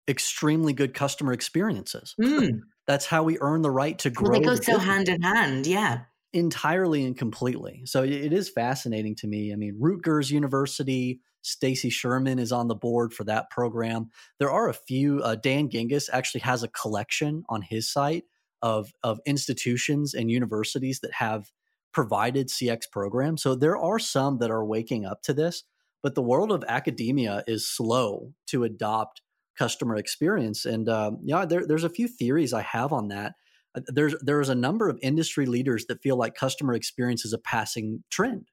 extremely 0.08 0.74
good 0.74 0.94
customer 0.94 1.34
experiences. 1.34 2.16
Mm. 2.22 2.62
That's 2.88 3.06
how 3.06 3.24
we 3.24 3.38
earn 3.42 3.62
the 3.62 3.72
right 3.72 3.98
to 4.00 4.10
grow. 4.10 4.32
Well, 4.32 4.40
they 4.40 4.46
go 4.46 4.56
so 4.56 4.78
hand 4.78 5.10
in 5.10 5.22
hand, 5.22 5.68
yeah. 5.68 6.02
Entirely 6.34 7.06
and 7.06 7.18
completely. 7.18 7.82
So 7.86 8.04
it 8.04 8.32
is 8.32 8.50
fascinating 8.50 9.16
to 9.16 9.28
me. 9.28 9.52
I 9.52 9.56
mean, 9.56 9.78
Rutgers 9.80 10.32
University, 10.32 11.20
Stacy 11.42 11.90
Sherman 11.90 12.40
is 12.40 12.52
on 12.52 12.68
the 12.68 12.76
board 12.76 13.14
for 13.14 13.24
that 13.26 13.50
program. 13.50 14.10
There 14.40 14.52
are 14.52 14.70
a 14.70 14.74
few. 14.74 15.22
Uh, 15.22 15.36
Dan 15.36 15.70
Gingiss 15.70 16.10
actually 16.12 16.42
has 16.42 16.64
a 16.64 16.68
collection 16.70 17.44
on 17.50 17.62
his 17.62 17.92
site 17.92 18.24
of 18.62 18.92
of 19.04 19.20
institutions 19.26 20.14
and 20.14 20.32
universities 20.32 21.00
that 21.02 21.14
have 21.14 21.52
provided 21.94 22.50
CX 22.50 22.82
programs. 22.92 23.42
So 23.42 23.56
there 23.56 23.78
are 23.78 24.00
some 24.00 24.38
that 24.40 24.52
are 24.52 24.66
waking 24.66 25.06
up 25.06 25.22
to 25.24 25.34
this, 25.34 25.64
but 26.04 26.16
the 26.16 26.22
world 26.22 26.52
of 26.52 26.64
academia 26.68 27.44
is 27.48 27.68
slow 27.68 28.34
to 28.48 28.64
adopt 28.64 29.22
customer 29.58 29.96
experience. 29.96 30.66
And 30.66 30.88
um, 30.90 31.20
yeah, 31.24 31.46
there, 31.46 31.66
there's 31.66 31.84
a 31.84 31.90
few 31.90 32.08
theories 32.08 32.54
I 32.54 32.62
have 32.62 32.94
on 32.94 33.10
that. 33.10 33.34
Uh, 33.76 33.82
there's 33.88 34.16
there's 34.22 34.50
a 34.50 34.56
number 34.56 34.90
of 34.90 35.00
industry 35.02 35.46
leaders 35.46 35.86
that 35.88 36.02
feel 36.02 36.18
like 36.18 36.36
customer 36.36 36.74
experience 36.74 37.26
is 37.26 37.34
a 37.34 37.40
passing 37.40 38.04
trend 38.10 38.48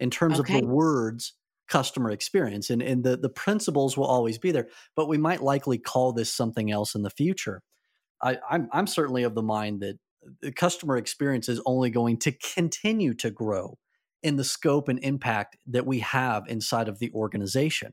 in 0.00 0.10
terms 0.10 0.40
okay. 0.40 0.54
of 0.54 0.60
the 0.60 0.66
words 0.66 1.34
customer 1.68 2.10
experience 2.10 2.68
and, 2.68 2.82
and 2.82 3.02
the, 3.02 3.16
the 3.16 3.30
principles 3.30 3.96
will 3.96 4.04
always 4.04 4.36
be 4.36 4.50
there 4.50 4.68
but 4.94 5.08
we 5.08 5.16
might 5.16 5.42
likely 5.42 5.78
call 5.78 6.12
this 6.12 6.30
something 6.30 6.70
else 6.70 6.94
in 6.94 7.02
the 7.02 7.08
future 7.08 7.62
I, 8.22 8.38
I'm, 8.50 8.68
I'm 8.72 8.86
certainly 8.86 9.22
of 9.22 9.34
the 9.34 9.42
mind 9.42 9.80
that 9.80 9.96
the 10.40 10.52
customer 10.52 10.96
experience 10.96 11.48
is 11.48 11.60
only 11.66 11.90
going 11.90 12.18
to 12.18 12.32
continue 12.54 13.14
to 13.14 13.30
grow 13.30 13.78
in 14.22 14.36
the 14.36 14.44
scope 14.44 14.88
and 14.88 15.00
impact 15.02 15.56
that 15.66 15.86
we 15.86 15.98
have 15.98 16.44
inside 16.46 16.88
of 16.88 17.00
the 17.00 17.10
organization. 17.12 17.92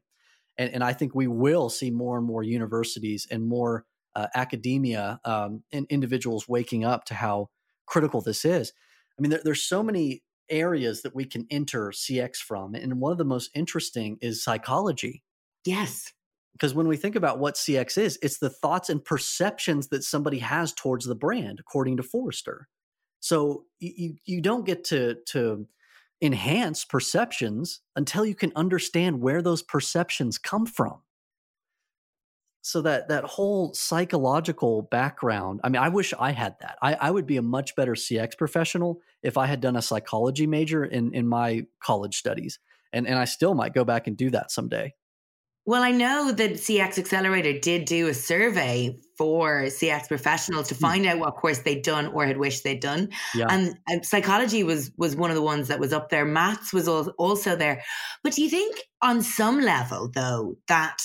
And, 0.60 0.74
and 0.76 0.84
I 0.84 0.94
think 0.94 1.16
we 1.16 1.26
will 1.26 1.70
see 1.70 1.90
more 1.90 2.18
and 2.18 2.28
more 2.28 2.44
universities 2.44 3.26
and 3.32 3.48
more 3.48 3.86
uh, 4.16 4.28
academia 4.36 5.20
um, 5.26 5.64
and 5.72 5.88
individuals 5.90 6.48
waking 6.48 6.84
up 6.84 7.06
to 7.06 7.16
how 7.16 7.50
critical 7.88 8.22
this 8.22 8.46
is. 8.46 8.74
I 9.18 9.22
mean, 9.22 9.32
there, 9.32 9.42
there's 9.44 9.64
so 9.64 9.82
many 9.82 10.22
areas 10.50 11.02
that 11.04 11.16
we 11.16 11.26
can 11.26 11.48
enter 11.50 11.92
CX 11.92 12.38
from. 12.38 12.76
And 12.76 13.00
one 13.00 13.12
of 13.12 13.18
the 13.18 13.26
most 13.26 13.50
interesting 13.56 14.18
is 14.22 14.44
psychology. 14.44 15.24
Yes. 15.66 16.12
Because 16.54 16.74
when 16.74 16.88
we 16.88 16.98
think 16.98 17.16
about 17.16 17.40
what 17.40 17.56
CX 17.56 17.98
is, 17.98 18.20
it's 18.22 18.40
the 18.40 18.50
thoughts 18.50 18.90
and 18.90 19.04
perceptions 19.04 19.88
that 19.90 20.04
somebody 20.04 20.40
has 20.40 20.74
towards 20.74 21.06
the 21.06 21.16
brand, 21.16 21.60
according 21.60 21.98
to 21.98 22.04
Forrester. 22.04 22.68
So 23.22 23.66
you 23.80 24.16
you 24.26 24.42
don't 24.42 24.66
get 24.66 24.86
to 24.86 25.16
to 25.28 25.68
enhance 26.22 26.86
perceptions 26.86 27.82
until 27.96 28.26
you 28.26 28.36
can 28.36 28.52
understand 28.56 29.22
where 29.22 29.42
those 29.42 29.62
perceptions 29.62 30.38
come 30.38 30.66
from. 30.66 31.02
So 32.62 32.82
that 32.82 33.08
that 33.08 33.24
whole 33.24 33.74
psychological 33.74 34.82
background 34.82 35.62
i 35.64 35.70
mean 35.70 35.82
i 35.82 35.88
wish 35.88 36.14
i 36.20 36.32
had 36.32 36.56
that. 36.60 36.78
I, 36.82 36.94
I 36.96 37.10
would 37.10 37.26
be 37.26 37.38
a 37.38 37.42
much 37.42 37.74
better 37.76 37.94
cx 37.94 38.38
professional 38.38 39.00
if 39.24 39.38
i 39.38 39.48
had 39.48 39.62
done 39.62 39.78
a 39.78 39.82
psychology 39.82 40.46
major 40.46 40.84
in 40.84 41.14
in 41.14 41.26
my 41.26 41.66
college 41.82 42.18
studies. 42.18 42.60
And 42.92 43.08
and 43.08 43.18
i 43.18 43.24
still 43.24 43.56
might 43.56 43.74
go 43.74 43.86
back 43.86 44.08
and 44.08 44.18
do 44.18 44.30
that 44.32 44.52
someday 44.52 44.94
well, 45.66 45.84
I 45.84 45.92
know 45.92 46.32
that 46.32 46.54
CX 46.54 46.98
Accelerator 46.98 47.60
did 47.60 47.86
do 47.86 48.08
a 48.08 48.14
survey 48.14 48.98
for 49.18 49.64
CX 49.64 50.08
professionals 50.08 50.70
to 50.70 50.76
hmm. 50.76 50.82
find 50.82 51.06
out 51.06 51.20
what 51.20 51.36
course 51.36 51.60
they'd 51.60 51.84
done 51.84 52.08
or 52.08 52.26
had 52.26 52.38
wished 52.38 52.64
they'd 52.64 52.80
done. 52.80 53.10
Yeah. 53.36 53.48
And, 53.50 53.78
and, 53.88 54.06
psychology 54.06 54.64
was 54.64 54.92
was 54.98 55.16
one 55.16 55.30
of 55.30 55.36
the 55.36 55.42
ones 55.42 55.68
that 55.68 55.80
was 55.80 55.94
up 55.94 56.10
there. 56.10 56.26
Maths 56.26 56.74
was 56.74 56.88
also 56.88 57.56
there. 57.56 57.84
But 58.24 58.34
do 58.34 58.42
you 58.42 58.50
think 58.50 58.78
on 59.02 59.22
some 59.22 59.62
level 59.62 60.10
though 60.14 60.56
that 60.68 60.98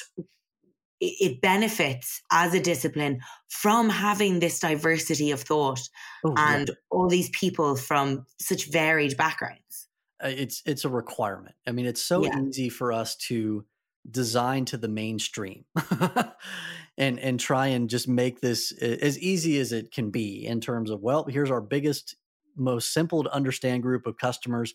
it 1.00 1.40
benefits 1.40 2.22
as 2.32 2.54
a 2.54 2.60
discipline 2.60 3.20
from 3.48 3.90
having 3.90 4.38
this 4.38 4.58
diversity 4.60 5.30
of 5.30 5.42
thought 5.42 5.80
oh, 6.24 6.34
and 6.36 6.68
yeah. 6.68 6.74
all 6.90 7.08
these 7.08 7.28
people 7.30 7.76
from 7.76 8.24
such 8.40 8.70
varied 8.70 9.16
backgrounds? 9.16 9.88
Uh, 10.22 10.28
it's 10.28 10.62
it's 10.64 10.84
a 10.84 10.88
requirement. 10.88 11.54
I 11.66 11.72
mean, 11.72 11.86
it's 11.86 12.02
so 12.02 12.24
yeah. 12.24 12.40
easy 12.40 12.68
for 12.68 12.92
us 12.92 13.16
to 13.28 13.64
design 14.10 14.64
to 14.66 14.76
the 14.76 14.88
mainstream 14.88 15.64
and 16.98 17.18
and 17.18 17.40
try 17.40 17.68
and 17.68 17.88
just 17.88 18.06
make 18.06 18.40
this 18.40 18.70
as 18.72 19.18
easy 19.18 19.58
as 19.58 19.72
it 19.72 19.90
can 19.90 20.10
be 20.10 20.44
in 20.46 20.60
terms 20.60 20.90
of 20.90 21.00
well 21.00 21.24
here's 21.24 21.50
our 21.50 21.60
biggest 21.60 22.16
most 22.56 22.92
simple 22.92 23.22
to 23.24 23.34
understand 23.34 23.82
group 23.82 24.06
of 24.06 24.16
customers. 24.16 24.74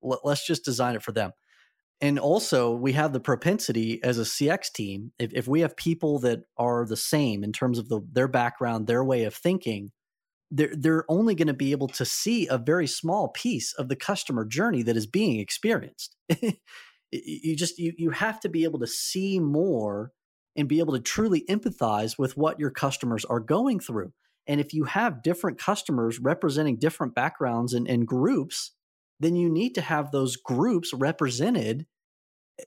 Let's 0.00 0.46
just 0.46 0.64
design 0.64 0.94
it 0.94 1.02
for 1.02 1.12
them. 1.12 1.32
And 2.00 2.18
also 2.18 2.72
we 2.72 2.92
have 2.92 3.12
the 3.12 3.20
propensity 3.20 4.00
as 4.04 4.18
a 4.18 4.22
cx 4.22 4.72
team 4.72 5.10
if, 5.18 5.34
if 5.34 5.48
we 5.48 5.60
have 5.60 5.76
people 5.76 6.20
that 6.20 6.44
are 6.56 6.86
the 6.86 6.96
same 6.96 7.42
in 7.42 7.52
terms 7.52 7.76
of 7.76 7.88
the, 7.88 8.00
their 8.12 8.28
background 8.28 8.86
their 8.86 9.02
way 9.02 9.24
of 9.24 9.34
thinking 9.34 9.90
they're, 10.52 10.72
they're 10.76 11.04
only 11.08 11.34
going 11.34 11.48
to 11.48 11.54
be 11.54 11.72
able 11.72 11.88
to 11.88 12.04
see 12.04 12.46
a 12.46 12.56
very 12.56 12.86
small 12.86 13.30
piece 13.30 13.72
of 13.72 13.88
the 13.88 13.96
customer 13.96 14.44
journey 14.44 14.84
that 14.84 14.96
is 14.96 15.08
being 15.08 15.40
experienced 15.40 16.14
you 17.10 17.56
just 17.56 17.78
you 17.78 17.92
you 17.96 18.10
have 18.10 18.40
to 18.40 18.48
be 18.48 18.64
able 18.64 18.78
to 18.78 18.86
see 18.86 19.38
more 19.38 20.12
and 20.56 20.68
be 20.68 20.80
able 20.80 20.94
to 20.94 21.00
truly 21.00 21.44
empathize 21.48 22.18
with 22.18 22.36
what 22.36 22.58
your 22.58 22.70
customers 22.70 23.24
are 23.24 23.40
going 23.40 23.80
through 23.80 24.12
and 24.46 24.60
if 24.60 24.72
you 24.72 24.84
have 24.84 25.22
different 25.22 25.58
customers 25.58 26.18
representing 26.18 26.76
different 26.76 27.14
backgrounds 27.14 27.74
and, 27.74 27.88
and 27.88 28.06
groups 28.06 28.72
then 29.20 29.34
you 29.34 29.48
need 29.48 29.74
to 29.74 29.80
have 29.80 30.10
those 30.10 30.36
groups 30.36 30.92
represented 30.94 31.86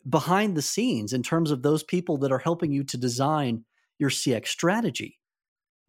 behind 0.10 0.56
the 0.56 0.62
scenes 0.62 1.14
in 1.14 1.22
terms 1.22 1.52
of 1.52 1.62
those 1.62 1.84
people 1.84 2.18
that 2.18 2.32
are 2.32 2.40
helping 2.40 2.72
you 2.72 2.84
to 2.84 2.98
design 2.98 3.66
your 4.00 4.10
cx 4.10 4.48
strategy 4.48 5.20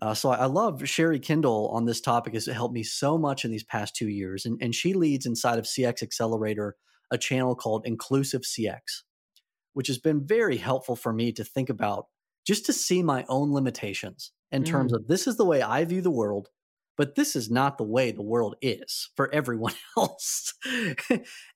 uh, 0.02 0.12
so 0.14 0.30
I, 0.30 0.46
love 0.46 0.88
Sherry 0.88 1.20
Kindle 1.20 1.68
on 1.68 1.84
this 1.84 2.00
topic 2.00 2.34
has 2.34 2.46
helped 2.46 2.74
me 2.74 2.82
so 2.82 3.16
much 3.16 3.44
in 3.44 3.52
these 3.52 3.62
past 3.62 3.94
two 3.94 4.08
years. 4.08 4.44
And, 4.44 4.58
and 4.60 4.74
she 4.74 4.94
leads 4.94 5.26
inside 5.26 5.60
of 5.60 5.64
CX 5.64 6.02
Accelerator 6.02 6.74
a 7.12 7.18
channel 7.18 7.54
called 7.54 7.86
Inclusive 7.86 8.42
CX, 8.42 9.02
which 9.74 9.86
has 9.86 9.98
been 9.98 10.26
very 10.26 10.56
helpful 10.56 10.96
for 10.96 11.12
me 11.12 11.30
to 11.32 11.44
think 11.44 11.68
about 11.68 12.06
just 12.44 12.66
to 12.66 12.72
see 12.72 13.02
my 13.02 13.24
own 13.28 13.52
limitations 13.52 14.32
in 14.50 14.64
mm. 14.64 14.66
terms 14.66 14.92
of 14.92 15.06
this 15.06 15.26
is 15.28 15.36
the 15.36 15.44
way 15.44 15.62
I 15.62 15.84
view 15.84 16.00
the 16.00 16.10
world, 16.10 16.48
but 16.96 17.14
this 17.14 17.36
is 17.36 17.50
not 17.50 17.78
the 17.78 17.84
way 17.84 18.10
the 18.10 18.22
world 18.22 18.56
is 18.60 19.10
for 19.14 19.32
everyone 19.32 19.74
else. 19.96 20.54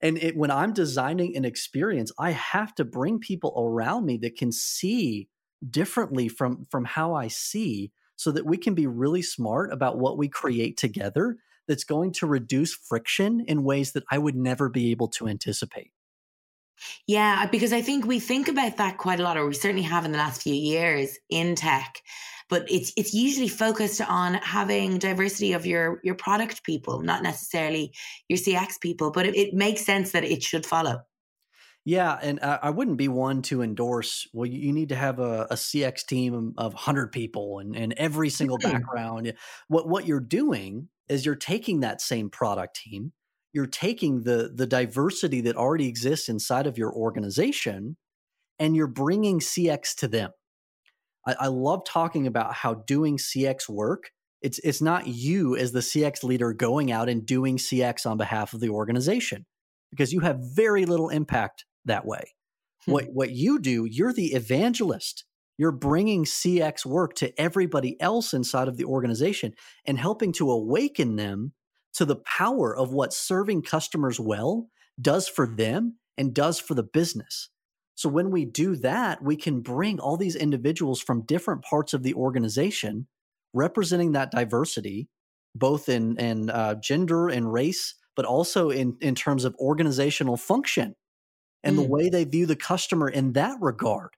and 0.01 0.19
it, 0.19 0.37
when 0.37 0.51
I'm 0.51 0.73
designing 0.73 1.37
an 1.37 1.45
experience, 1.45 2.13
I 2.19 2.31
have 2.31 2.75
to 2.77 2.85
bring 2.85 3.19
people 3.19 3.55
around 3.59 4.07
me 4.07 4.19
that 4.19 4.37
can 4.37 4.53
see 4.53 5.29
differently 5.69 6.29
from 6.29 6.67
from 6.71 6.85
how 6.85 7.15
I 7.15 7.29
see 7.29 7.91
so 8.15 8.31
that 8.31 8.47
we 8.47 8.57
can 8.57 8.75
be 8.75 8.87
really 8.87 9.23
smart 9.23 9.73
about 9.73 9.99
what 9.99 10.19
we 10.19 10.29
create 10.29 10.77
together 10.77 11.39
that's 11.69 11.85
going 11.85 12.13
to 12.13 12.27
reduce 12.27 12.75
friction 12.75 13.45
in 13.47 13.65
ways 13.65 13.93
that 13.93 14.05
I 14.11 14.19
would 14.19 14.37
never 14.37 14.69
be 14.69 14.91
able 14.91 15.09
to 15.09 15.29
anticipate. 15.29 15.91
Yeah, 17.07 17.47
because 17.47 17.73
I 17.73 17.81
think 17.81 18.07
we 18.07 18.21
think 18.21 18.49
about 18.49 18.77
that 18.77 18.99
quite 18.99 19.21
a 19.21 19.23
lot, 19.23 19.37
or 19.37 19.47
we 19.47 19.55
certainly 19.55 19.83
have 19.83 20.05
in 20.05 20.13
the 20.13 20.19
last 20.19 20.43
few 20.43 20.55
years 20.55 21.17
in 21.31 21.55
tech. 21.55 22.03
But 22.49 22.71
it's 22.71 22.93
it's 22.97 23.13
usually 23.13 23.49
focused 23.49 24.01
on 24.01 24.35
having 24.35 24.99
diversity 24.99 25.53
of 25.53 25.67
your 25.67 26.01
your 26.05 26.15
product 26.15 26.63
people, 26.65 27.01
not 27.01 27.23
necessarily 27.23 27.93
your 28.29 28.39
CX 28.39 28.81
people. 28.81 29.11
But 29.11 29.27
it, 29.27 29.37
it 29.37 29.55
makes 29.55 29.85
sense 29.85 30.13
that 30.13 30.25
it 30.25 30.43
should 30.43 30.65
follow. 30.65 31.01
Yeah, 31.87 32.19
and 32.21 32.41
I, 32.43 32.59
I, 32.65 32.71
wouldn't 32.71 32.97
be 32.97 33.07
one 33.07 33.43
to 33.43 33.63
endorse. 33.63 34.27
Well, 34.33 34.45
you 34.45 34.73
need 34.73 34.89
to 34.89 34.97
have 34.97 35.21
a, 35.21 35.47
a 35.51 35.55
CX 35.55 36.05
team 36.05 36.53
of 36.59 36.75
hundred 36.75 37.13
people 37.13 37.61
and, 37.61 37.77
and 37.77 37.93
every 37.93 38.29
single 38.29 38.59
background. 38.59 39.33
What 39.69 39.89
what 39.89 40.05
you're 40.05 40.19
doing 40.19 40.89
is 41.09 41.25
you're 41.25 41.37
taking 41.37 41.81
that 41.81 42.01
same 42.01 42.29
product 42.29 42.75
team, 42.75 43.13
you're 43.53 43.69
taking 43.69 44.25
the 44.25 44.51
the 44.53 44.67
diversity 44.67 45.41
that 45.43 45.55
already 45.55 45.87
exists 45.87 46.29
inside 46.29 46.67
of 46.67 46.77
your 46.77 46.93
organization, 46.93 47.97
and 48.59 48.75
you're 48.75 48.89
bringing 48.89 49.39
CX 49.39 49.95
to 49.99 50.09
them. 50.09 50.33
I, 51.25 51.37
I 51.39 51.47
love 51.47 51.85
talking 51.87 52.27
about 52.27 52.53
how 52.53 52.75
doing 52.75 53.17
CX 53.17 53.69
work. 53.69 54.11
It's 54.43 54.59
it's 54.65 54.83
not 54.83 55.07
you 55.07 55.55
as 55.55 55.71
the 55.71 55.79
CX 55.79 56.25
leader 56.25 56.53
going 56.53 56.91
out 56.91 57.09
and 57.09 57.25
doing 57.25 57.59
CX 57.59 58.07
on 58.07 58.17
behalf 58.17 58.55
of 58.55 58.61
the 58.61 58.71
organization 58.71 59.47
because 59.93 60.13
you 60.13 60.19
have 60.19 60.41
very 60.41 60.85
little 60.85 61.11
impact 61.11 61.65
that 61.87 62.07
way. 62.07 62.35
Hmm. 62.85 62.93
What 62.93 63.05
what 63.13 63.31
you 63.31 63.59
do, 63.59 63.85
you're 63.85 64.13
the 64.13 64.33
evangelist 64.35 65.25
you're 65.59 65.73
bringing 65.73 66.25
CX 66.25 66.85
work 66.85 67.15
to 67.15 67.39
everybody 67.41 68.01
else 68.01 68.35
inside 68.35 68.69
of 68.69 68.77
the 68.77 68.85
organization 68.85 69.55
and 69.87 69.99
helping 69.99 70.33
to 70.35 70.51
awaken 70.51 71.17
them 71.17 71.53
to 71.95 72.05
the 72.05 72.17
power 72.17 72.77
of 72.77 72.93
what 72.93 73.15
serving 73.15 73.63
customers 73.63 74.21
well 74.21 74.69
does 75.01 75.29
for 75.29 75.47
them 75.47 75.97
and 76.19 76.35
does 76.35 76.61
for 76.61 76.75
the 76.75 76.83
business. 76.83 77.49
So 77.95 78.11
when 78.11 78.31
we 78.31 78.45
do 78.45 78.77
that, 78.77 79.23
we 79.23 79.37
can 79.37 79.63
bring 79.63 79.99
all 79.99 80.19
these 80.19 80.37
individuals 80.37 81.01
from 81.01 81.25
different 81.25 81.63
parts 81.63 81.95
of 81.95 82.03
the 82.03 82.13
organization 82.15 83.07
representing 83.55 84.13
that 84.13 84.31
diversity, 84.31 85.09
both 85.55 85.89
in, 85.89 86.19
in 86.19 86.51
uh, 86.51 86.75
gender 86.75 87.29
and 87.29 87.51
race, 87.51 87.95
but 88.15 88.27
also 88.27 88.69
in, 88.69 88.99
in 89.01 89.15
terms 89.15 89.47
of 89.47 89.55
organizational 89.57 90.37
function 90.37 90.95
and 91.67 91.77
mm. 91.77 91.83
the 91.83 91.89
way 91.89 92.09
they 92.09 92.25
view 92.25 92.47
the 92.47 92.57
customer 92.57 93.09
in 93.09 93.33
that 93.33 93.59
regard 93.61 94.11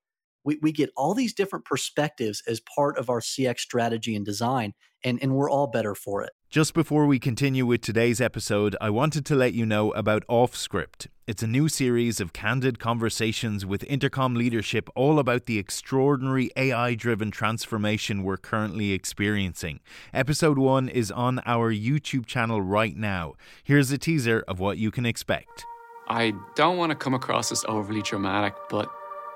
we, 0.48 0.58
we 0.62 0.72
get 0.72 0.90
all 0.96 1.12
these 1.12 1.34
different 1.34 1.66
perspectives 1.66 2.42
as 2.46 2.60
part 2.60 2.96
of 2.96 3.10
our 3.10 3.20
CX 3.20 3.60
strategy 3.60 4.16
and 4.16 4.24
design, 4.24 4.72
and, 5.04 5.18
and 5.22 5.34
we're 5.34 5.50
all 5.50 5.66
better 5.66 5.94
for 5.94 6.22
it. 6.22 6.30
Just 6.48 6.72
before 6.72 7.06
we 7.06 7.18
continue 7.18 7.66
with 7.66 7.82
today's 7.82 8.18
episode, 8.18 8.74
I 8.80 8.88
wanted 8.88 9.26
to 9.26 9.34
let 9.34 9.52
you 9.52 9.66
know 9.66 9.90
about 9.90 10.26
Offscript. 10.26 11.08
It's 11.26 11.42
a 11.42 11.46
new 11.46 11.68
series 11.68 12.18
of 12.18 12.32
candid 12.32 12.78
conversations 12.78 13.66
with 13.66 13.84
Intercom 13.84 14.34
leadership 14.34 14.88
all 14.96 15.18
about 15.18 15.44
the 15.44 15.58
extraordinary 15.58 16.50
AI 16.56 16.94
driven 16.94 17.30
transformation 17.30 18.22
we're 18.22 18.38
currently 18.38 18.92
experiencing. 18.92 19.80
Episode 20.14 20.56
1 20.56 20.88
is 20.88 21.10
on 21.10 21.42
our 21.44 21.70
YouTube 21.70 22.24
channel 22.24 22.62
right 22.62 22.96
now. 22.96 23.34
Here's 23.62 23.90
a 23.90 23.98
teaser 23.98 24.42
of 24.48 24.58
what 24.58 24.78
you 24.78 24.90
can 24.90 25.04
expect. 25.04 25.66
I 26.10 26.32
don't 26.54 26.78
want 26.78 26.88
to 26.88 26.96
come 26.96 27.12
across 27.12 27.52
as 27.52 27.66
overly 27.68 28.00
dramatic, 28.00 28.54
but 28.70 28.90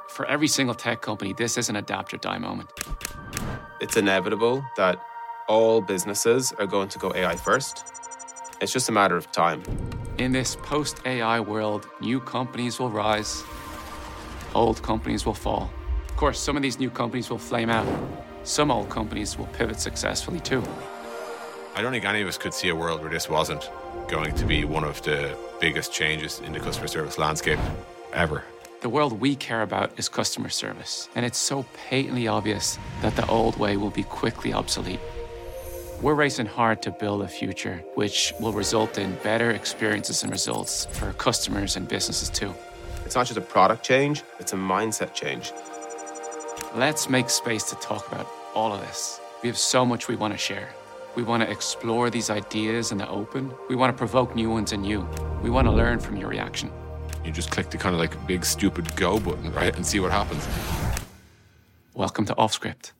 for 0.09 0.25
every 0.25 0.49
single 0.49 0.75
tech 0.75 1.03
company, 1.03 1.35
this 1.35 1.59
is 1.59 1.69
an 1.69 1.77
adapt 1.77 2.15
or 2.15 2.17
die 2.17 2.39
moment. 2.39 2.71
It's 3.83 3.99
inevitable 3.99 4.65
that 4.79 4.99
all 5.49 5.83
businesses 5.83 6.51
are 6.59 6.67
going 6.67 6.89
to 6.89 6.99
go 6.99 7.13
AI 7.15 7.37
first. 7.37 7.85
It's 8.63 8.73
just 8.73 8.89
a 8.89 8.93
matter 8.93 9.19
of 9.19 9.31
time. 9.33 9.63
In 10.17 10.33
this 10.33 10.57
post 10.57 11.03
AI 11.05 11.41
world, 11.41 11.89
new 12.01 12.21
companies 12.21 12.79
will 12.79 12.91
rise, 12.91 13.43
old 14.55 14.83
companies 14.83 15.27
will 15.27 15.35
fall. 15.35 15.71
Of 16.09 16.17
course, 16.17 16.41
some 16.41 16.57
of 16.57 16.63
these 16.63 16.79
new 16.79 16.91
companies 16.91 17.29
will 17.29 17.39
flame 17.39 17.69
out, 17.69 17.87
some 18.45 18.71
old 18.71 18.89
companies 18.89 19.37
will 19.37 19.49
pivot 19.49 19.79
successfully 19.79 20.41
too. 20.41 20.65
I 21.75 21.83
don't 21.83 21.93
think 21.93 22.07
any 22.07 22.23
of 22.23 22.29
us 22.29 22.39
could 22.39 22.55
see 22.55 22.71
a 22.71 22.75
world 22.75 23.03
where 23.03 23.11
this 23.11 23.29
wasn't 23.29 23.69
going 24.09 24.35
to 24.37 24.47
be 24.47 24.65
one 24.65 24.85
of 24.85 25.03
the 25.03 25.37
biggest 25.63 25.93
changes 25.93 26.41
in 26.41 26.53
the 26.53 26.59
customer 26.59 26.89
service 26.89 27.19
landscape 27.19 27.61
ever. 28.13 28.43
The 28.81 28.89
world 28.89 29.21
we 29.21 29.37
care 29.37 29.63
about 29.63 29.93
is 29.97 30.09
customer 30.09 30.49
service, 30.49 31.09
and 31.15 31.25
it's 31.25 31.39
so 31.39 31.65
patently 31.89 32.27
obvious 32.27 32.81
that 33.01 33.15
the 33.15 33.25
old 33.29 33.57
way 33.59 33.77
will 33.77 33.91
be 33.91 34.03
quickly 34.03 34.53
obsolete. 34.53 34.99
We're 36.01 36.17
racing 36.17 36.47
hard 36.47 36.83
to 36.83 36.91
build 36.91 37.23
a 37.23 37.29
future 37.29 37.77
which 37.95 38.35
will 38.41 38.53
result 38.53 38.99
in 38.99 39.15
better 39.23 39.53
experiences 39.53 40.25
and 40.25 40.33
results 40.33 40.87
for 40.87 41.13
customers 41.13 41.77
and 41.77 41.87
businesses 41.87 42.29
too. 42.29 42.53
It's 43.05 43.15
not 43.15 43.27
just 43.27 43.39
a 43.39 43.49
product 43.55 43.85
change, 43.85 44.25
it's 44.41 44.55
a 44.55 44.57
mindset 44.57 45.15
change. 45.15 45.53
Let's 46.75 47.09
make 47.09 47.31
space 47.31 47.63
to 47.71 47.77
talk 47.77 48.09
about 48.11 48.27
all 48.53 48.73
of 48.73 48.81
this. 48.81 49.21
We 49.45 49.49
have 49.49 49.59
so 49.59 49.87
much 49.87 50.09
we 50.09 50.17
want 50.17 50.35
to 50.35 50.39
share. 50.39 50.71
We 51.15 51.23
want 51.23 51.43
to 51.43 51.51
explore 51.51 52.09
these 52.09 52.31
ideas 52.31 52.91
in 52.91 52.97
the 52.97 53.07
open. 53.07 53.53
We 53.69 53.77
want 53.77 53.93
to 53.93 53.99
provoke 53.99 54.35
new 54.35 54.49
ones 54.49 54.73
in 54.73 54.83
you. 54.83 55.07
We 55.43 55.51
want 55.51 55.67
to 55.67 55.71
learn 55.71 56.01
from 56.01 56.17
your 56.17 56.31
reaction. 56.31 56.73
You 57.23 57.31
just 57.31 57.51
click 57.51 57.69
the 57.69 57.77
kind 57.77 57.95
of 57.95 58.01
like 58.01 58.27
big 58.27 58.47
stupid 58.47 58.97
go 58.97 59.21
button, 59.21 59.53
right? 59.53 59.77
And 59.77 59.87
see 59.87 60.01
what 60.01 60.11
happens. 60.11 60.49
Welcome 61.93 62.25
to 62.25 62.35
OffScript. 62.37 62.93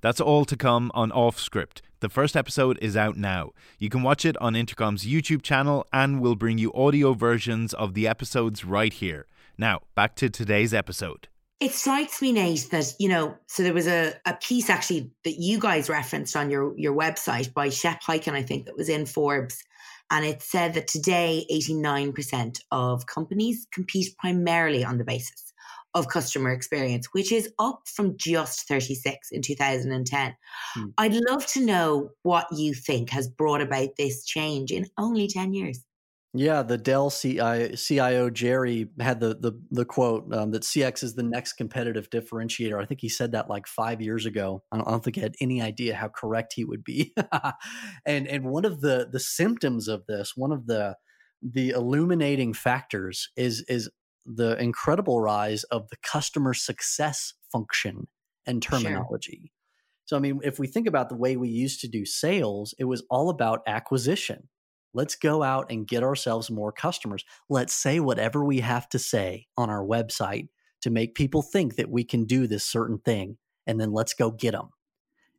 That's 0.00 0.20
all 0.20 0.44
to 0.44 0.56
come 0.56 0.90
on 0.92 1.12
OffScript. 1.12 1.82
The 2.00 2.08
first 2.08 2.36
episode 2.36 2.80
is 2.82 2.96
out 2.96 3.16
now. 3.16 3.50
You 3.78 3.88
can 3.88 4.02
watch 4.02 4.24
it 4.24 4.36
on 4.38 4.56
Intercom's 4.56 5.04
YouTube 5.06 5.42
channel, 5.42 5.86
and 5.92 6.20
we'll 6.20 6.34
bring 6.34 6.58
you 6.58 6.72
audio 6.72 7.14
versions 7.14 7.72
of 7.74 7.94
the 7.94 8.08
episodes 8.08 8.64
right 8.64 8.92
here. 8.92 9.26
Now, 9.56 9.82
back 9.94 10.16
to 10.16 10.28
today's 10.28 10.74
episode. 10.74 11.28
It 11.62 11.70
strikes 11.70 12.20
me, 12.20 12.32
Nate, 12.32 12.70
that, 12.72 12.92
you 12.98 13.08
know, 13.08 13.36
so 13.46 13.62
there 13.62 13.72
was 13.72 13.86
a, 13.86 14.14
a 14.26 14.34
piece 14.34 14.68
actually 14.68 15.12
that 15.22 15.38
you 15.38 15.60
guys 15.60 15.88
referenced 15.88 16.34
on 16.34 16.50
your, 16.50 16.76
your 16.76 16.92
website 16.92 17.54
by 17.54 17.68
Shep 17.68 18.02
Hyken, 18.02 18.32
I 18.32 18.42
think, 18.42 18.66
that 18.66 18.76
was 18.76 18.88
in 18.88 19.06
Forbes. 19.06 19.62
And 20.10 20.24
it 20.24 20.42
said 20.42 20.74
that 20.74 20.88
today, 20.88 21.46
89% 21.52 22.58
of 22.72 23.06
companies 23.06 23.68
compete 23.72 24.08
primarily 24.18 24.84
on 24.84 24.98
the 24.98 25.04
basis 25.04 25.52
of 25.94 26.08
customer 26.08 26.50
experience, 26.50 27.06
which 27.12 27.30
is 27.30 27.52
up 27.60 27.82
from 27.86 28.16
just 28.16 28.66
36 28.66 29.30
in 29.30 29.40
2010. 29.40 30.34
Hmm. 30.74 30.84
I'd 30.98 31.14
love 31.30 31.46
to 31.46 31.64
know 31.64 32.10
what 32.24 32.48
you 32.50 32.74
think 32.74 33.10
has 33.10 33.28
brought 33.28 33.60
about 33.60 33.90
this 33.96 34.24
change 34.24 34.72
in 34.72 34.88
only 34.98 35.28
10 35.28 35.54
years. 35.54 35.84
Yeah, 36.34 36.62
the 36.62 36.78
Dell 36.78 37.10
CIO, 37.10 37.74
CIO 37.74 38.30
Jerry 38.30 38.88
had 38.98 39.20
the 39.20 39.34
the, 39.34 39.52
the 39.70 39.84
quote 39.84 40.32
um, 40.32 40.50
that 40.52 40.62
CX 40.62 41.02
is 41.02 41.14
the 41.14 41.22
next 41.22 41.54
competitive 41.54 42.08
differentiator. 42.08 42.80
I 42.80 42.86
think 42.86 43.00
he 43.02 43.10
said 43.10 43.32
that 43.32 43.50
like 43.50 43.66
five 43.66 44.00
years 44.00 44.24
ago. 44.24 44.62
I 44.72 44.78
don't, 44.78 44.88
I 44.88 44.92
don't 44.92 45.04
think 45.04 45.16
he 45.16 45.22
had 45.22 45.34
any 45.42 45.60
idea 45.60 45.94
how 45.94 46.08
correct 46.08 46.54
he 46.56 46.64
would 46.64 46.84
be. 46.84 47.14
and 48.06 48.26
and 48.26 48.44
one 48.46 48.64
of 48.64 48.80
the 48.80 49.08
the 49.12 49.20
symptoms 49.20 49.88
of 49.88 50.06
this, 50.06 50.32
one 50.34 50.52
of 50.52 50.66
the 50.66 50.96
the 51.42 51.70
illuminating 51.70 52.54
factors 52.54 53.28
is 53.36 53.62
is 53.68 53.90
the 54.24 54.56
incredible 54.58 55.20
rise 55.20 55.64
of 55.64 55.88
the 55.90 55.96
customer 56.02 56.54
success 56.54 57.34
function 57.50 58.06
and 58.46 58.62
terminology. 58.62 59.40
Sure. 59.42 59.58
So, 60.04 60.16
I 60.16 60.20
mean, 60.20 60.40
if 60.42 60.58
we 60.58 60.66
think 60.66 60.86
about 60.86 61.08
the 61.08 61.16
way 61.16 61.36
we 61.36 61.48
used 61.48 61.80
to 61.80 61.88
do 61.88 62.04
sales, 62.04 62.74
it 62.78 62.84
was 62.84 63.02
all 63.08 63.30
about 63.30 63.60
acquisition. 63.66 64.48
Let's 64.94 65.14
go 65.16 65.42
out 65.42 65.70
and 65.70 65.86
get 65.86 66.02
ourselves 66.02 66.50
more 66.50 66.72
customers. 66.72 67.24
Let's 67.48 67.74
say 67.74 68.00
whatever 68.00 68.44
we 68.44 68.60
have 68.60 68.88
to 68.90 68.98
say 68.98 69.46
on 69.56 69.70
our 69.70 69.84
website 69.84 70.48
to 70.82 70.90
make 70.90 71.14
people 71.14 71.42
think 71.42 71.76
that 71.76 71.90
we 71.90 72.04
can 72.04 72.24
do 72.24 72.46
this 72.46 72.64
certain 72.64 72.98
thing, 72.98 73.38
and 73.66 73.80
then 73.80 73.92
let's 73.92 74.14
go 74.14 74.30
get 74.30 74.52
them. 74.52 74.70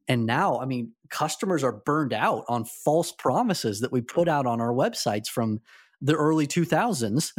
And 0.08 0.26
now, 0.26 0.60
I 0.60 0.66
mean, 0.66 0.94
customers 1.10 1.63
are 1.63 1.72
burned 1.72 2.13
out 2.13 2.44
on 2.50 2.66
false 2.66 3.12
promises 3.12 3.80
that 3.82 3.92
we 3.92 4.02
put 4.02 4.28
out 4.28 4.46
on 4.46 4.60
our 4.60 4.74
websites 4.74 5.28
from 5.28 5.62
the 6.02 6.16
early 6.16 6.46
2000s. 6.46 7.32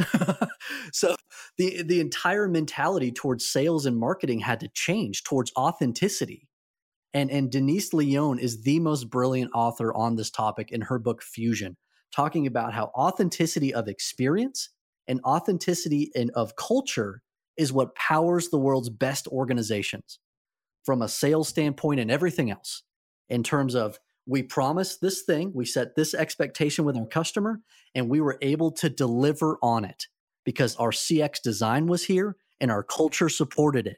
so 0.91 1.15
the 1.57 1.83
the 1.83 1.99
entire 1.99 2.47
mentality 2.47 3.11
towards 3.11 3.45
sales 3.45 3.85
and 3.85 3.97
marketing 3.97 4.39
had 4.39 4.59
to 4.61 4.67
change 4.69 5.23
towards 5.23 5.51
authenticity. 5.55 6.47
And 7.13 7.29
and 7.29 7.51
Denise 7.51 7.93
Lee 7.93 8.05
Yohn 8.05 8.39
is 8.39 8.63
the 8.63 8.79
most 8.79 9.09
brilliant 9.09 9.51
author 9.53 9.93
on 9.93 10.15
this 10.15 10.31
topic 10.31 10.71
in 10.71 10.81
her 10.81 10.97
book 10.97 11.21
Fusion, 11.21 11.77
talking 12.15 12.47
about 12.47 12.73
how 12.73 12.91
authenticity 12.95 13.73
of 13.73 13.87
experience 13.87 14.69
and 15.07 15.19
authenticity 15.25 16.11
in, 16.15 16.31
of 16.35 16.55
culture 16.55 17.21
is 17.57 17.73
what 17.73 17.95
powers 17.95 18.49
the 18.49 18.57
world's 18.57 18.89
best 18.89 19.27
organizations 19.27 20.19
from 20.83 21.01
a 21.01 21.09
sales 21.09 21.47
standpoint 21.47 21.99
and 21.99 22.11
everything 22.11 22.51
else 22.51 22.83
in 23.29 23.43
terms 23.43 23.75
of 23.75 23.99
we 24.27 24.41
promised 24.41 25.01
this 25.01 25.21
thing, 25.21 25.51
we 25.53 25.65
set 25.65 25.95
this 25.95 26.13
expectation 26.13 26.83
with 26.83 26.97
our 26.97 27.05
customer, 27.05 27.61
and 27.93 28.09
we 28.09 28.21
were 28.21 28.37
able 28.41 28.71
to 28.71 28.89
deliver 28.89 29.57
on 29.61 29.85
it 29.85 30.07
because 30.43 30.75
our 30.77 30.91
CX 30.91 31.41
design 31.43 31.85
was 31.85 32.05
here 32.05 32.35
and 32.59 32.71
our 32.71 32.83
culture 32.83 33.29
supported 33.29 33.85
it. 33.85 33.97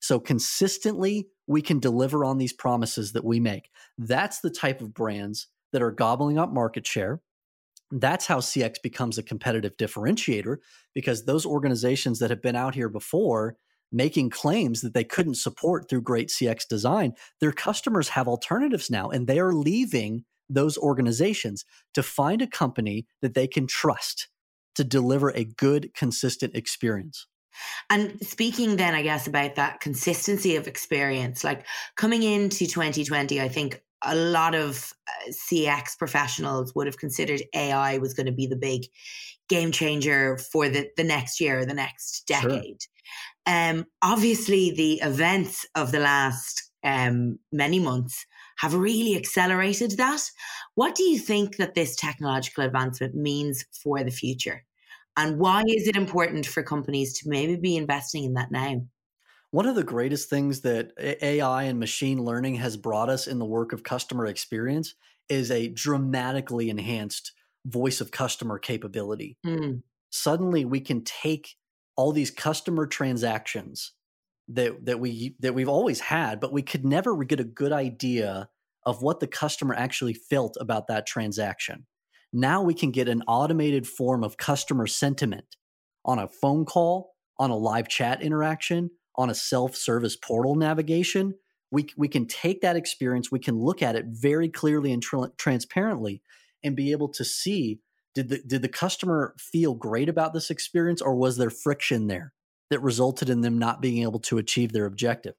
So 0.00 0.18
consistently, 0.18 1.28
we 1.46 1.62
can 1.62 1.80
deliver 1.80 2.24
on 2.24 2.38
these 2.38 2.52
promises 2.52 3.12
that 3.12 3.24
we 3.24 3.40
make. 3.40 3.70
That's 3.96 4.40
the 4.40 4.50
type 4.50 4.80
of 4.80 4.94
brands 4.94 5.48
that 5.72 5.82
are 5.82 5.90
gobbling 5.90 6.38
up 6.38 6.52
market 6.52 6.86
share. 6.86 7.20
That's 7.90 8.26
how 8.26 8.38
CX 8.38 8.82
becomes 8.82 9.18
a 9.18 9.22
competitive 9.22 9.76
differentiator 9.76 10.58
because 10.94 11.24
those 11.24 11.46
organizations 11.46 12.18
that 12.18 12.30
have 12.30 12.42
been 12.42 12.56
out 12.56 12.74
here 12.74 12.88
before 12.88 13.56
making 13.90 14.30
claims 14.30 14.82
that 14.82 14.94
they 14.94 15.04
couldn't 15.04 15.36
support 15.36 15.88
through 15.88 16.02
great 16.02 16.28
CX 16.28 16.68
design, 16.68 17.14
their 17.40 17.52
customers 17.52 18.10
have 18.10 18.28
alternatives 18.28 18.90
now, 18.90 19.08
and 19.08 19.26
they 19.26 19.38
are 19.38 19.54
leaving 19.54 20.24
those 20.50 20.76
organizations 20.78 21.64
to 21.94 22.02
find 22.02 22.42
a 22.42 22.46
company 22.46 23.06
that 23.22 23.34
they 23.34 23.46
can 23.46 23.66
trust 23.66 24.28
to 24.74 24.84
deliver 24.84 25.30
a 25.30 25.44
good, 25.44 25.92
consistent 25.94 26.54
experience. 26.54 27.26
And 27.90 28.24
speaking 28.24 28.76
then, 28.76 28.94
I 28.94 29.02
guess, 29.02 29.26
about 29.26 29.56
that 29.56 29.80
consistency 29.80 30.56
of 30.56 30.68
experience, 30.68 31.42
like 31.42 31.66
coming 31.96 32.22
into 32.22 32.66
2020, 32.66 33.40
I 33.40 33.48
think 33.48 33.82
a 34.02 34.14
lot 34.14 34.54
of 34.54 34.92
uh, 35.08 35.30
CX 35.30 35.98
professionals 35.98 36.74
would 36.74 36.86
have 36.86 36.98
considered 36.98 37.42
AI 37.54 37.98
was 37.98 38.14
going 38.14 38.26
to 38.26 38.32
be 38.32 38.46
the 38.46 38.56
big 38.56 38.82
game 39.48 39.72
changer 39.72 40.38
for 40.38 40.68
the, 40.68 40.88
the 40.96 41.04
next 41.04 41.40
year, 41.40 41.64
the 41.64 41.74
next 41.74 42.26
decade. 42.26 42.82
Sure. 42.82 43.54
Um, 43.54 43.86
obviously, 44.02 44.70
the 44.72 44.94
events 45.02 45.66
of 45.74 45.90
the 45.90 46.00
last 46.00 46.70
um, 46.84 47.38
many 47.50 47.78
months 47.78 48.26
have 48.58 48.74
really 48.74 49.16
accelerated 49.16 49.92
that. 49.92 50.22
What 50.74 50.94
do 50.94 51.02
you 51.02 51.18
think 51.18 51.56
that 51.56 51.74
this 51.74 51.96
technological 51.96 52.64
advancement 52.64 53.14
means 53.14 53.64
for 53.72 54.02
the 54.04 54.10
future? 54.10 54.64
And 55.16 55.38
why 55.38 55.62
is 55.66 55.88
it 55.88 55.96
important 55.96 56.46
for 56.46 56.62
companies 56.62 57.18
to 57.18 57.28
maybe 57.28 57.56
be 57.56 57.76
investing 57.76 58.24
in 58.24 58.34
that 58.34 58.52
now? 58.52 58.82
One 59.50 59.66
of 59.66 59.74
the 59.74 59.84
greatest 59.84 60.28
things 60.28 60.60
that 60.60 60.92
AI 60.98 61.64
and 61.64 61.78
machine 61.78 62.22
learning 62.22 62.56
has 62.56 62.76
brought 62.76 63.08
us 63.08 63.26
in 63.26 63.38
the 63.38 63.46
work 63.46 63.72
of 63.72 63.82
customer 63.82 64.26
experience 64.26 64.94
is 65.28 65.50
a 65.50 65.68
dramatically 65.68 66.68
enhanced 66.68 67.32
voice 67.64 68.00
of 68.00 68.10
customer 68.10 68.58
capability. 68.58 69.38
Mm. 69.46 69.82
Suddenly, 70.10 70.64
we 70.64 70.80
can 70.80 71.02
take 71.04 71.56
all 71.96 72.12
these 72.12 72.30
customer 72.30 72.86
transactions 72.86 73.92
that 74.48 74.84
that 74.84 75.00
we 75.00 75.36
that 75.40 75.54
we've 75.54 75.68
always 75.68 76.00
had, 76.00 76.40
but 76.40 76.52
we 76.52 76.62
could 76.62 76.84
never 76.84 77.16
get 77.24 77.40
a 77.40 77.44
good 77.44 77.72
idea 77.72 78.48
of 78.84 79.02
what 79.02 79.20
the 79.20 79.26
customer 79.26 79.74
actually 79.74 80.14
felt 80.14 80.56
about 80.60 80.86
that 80.88 81.06
transaction. 81.06 81.86
Now 82.32 82.62
we 82.62 82.74
can 82.74 82.90
get 82.90 83.08
an 83.08 83.22
automated 83.26 83.86
form 83.86 84.22
of 84.24 84.36
customer 84.36 84.86
sentiment 84.86 85.56
on 86.04 86.18
a 86.18 86.28
phone 86.28 86.64
call, 86.64 87.14
on 87.38 87.50
a 87.50 87.56
live 87.56 87.88
chat 87.88 88.22
interaction, 88.22 88.90
on 89.18 89.28
a 89.28 89.34
self-service 89.34 90.16
portal 90.16 90.54
navigation. 90.54 91.34
We 91.70 91.88
we 91.98 92.08
can 92.08 92.26
take 92.26 92.62
that 92.62 92.76
experience, 92.76 93.30
we 93.30 93.40
can 93.40 93.58
look 93.58 93.82
at 93.82 93.96
it 93.96 94.06
very 94.08 94.48
clearly 94.48 94.92
and 94.92 95.02
tr- 95.02 95.26
transparently 95.36 96.22
and 96.62 96.74
be 96.74 96.92
able 96.92 97.08
to 97.08 97.24
see 97.24 97.80
did 98.14 98.28
the 98.28 98.38
did 98.46 98.62
the 98.62 98.68
customer 98.68 99.34
feel 99.38 99.74
great 99.74 100.08
about 100.08 100.32
this 100.32 100.50
experience 100.50 101.00
or 101.00 101.14
was 101.14 101.36
there 101.36 101.50
friction 101.50 102.06
there 102.06 102.32
that 102.70 102.82
resulted 102.82 103.30
in 103.30 103.40
them 103.40 103.58
not 103.58 103.80
being 103.80 104.02
able 104.02 104.20
to 104.20 104.38
achieve 104.38 104.72
their 104.72 104.86
objective 104.86 105.34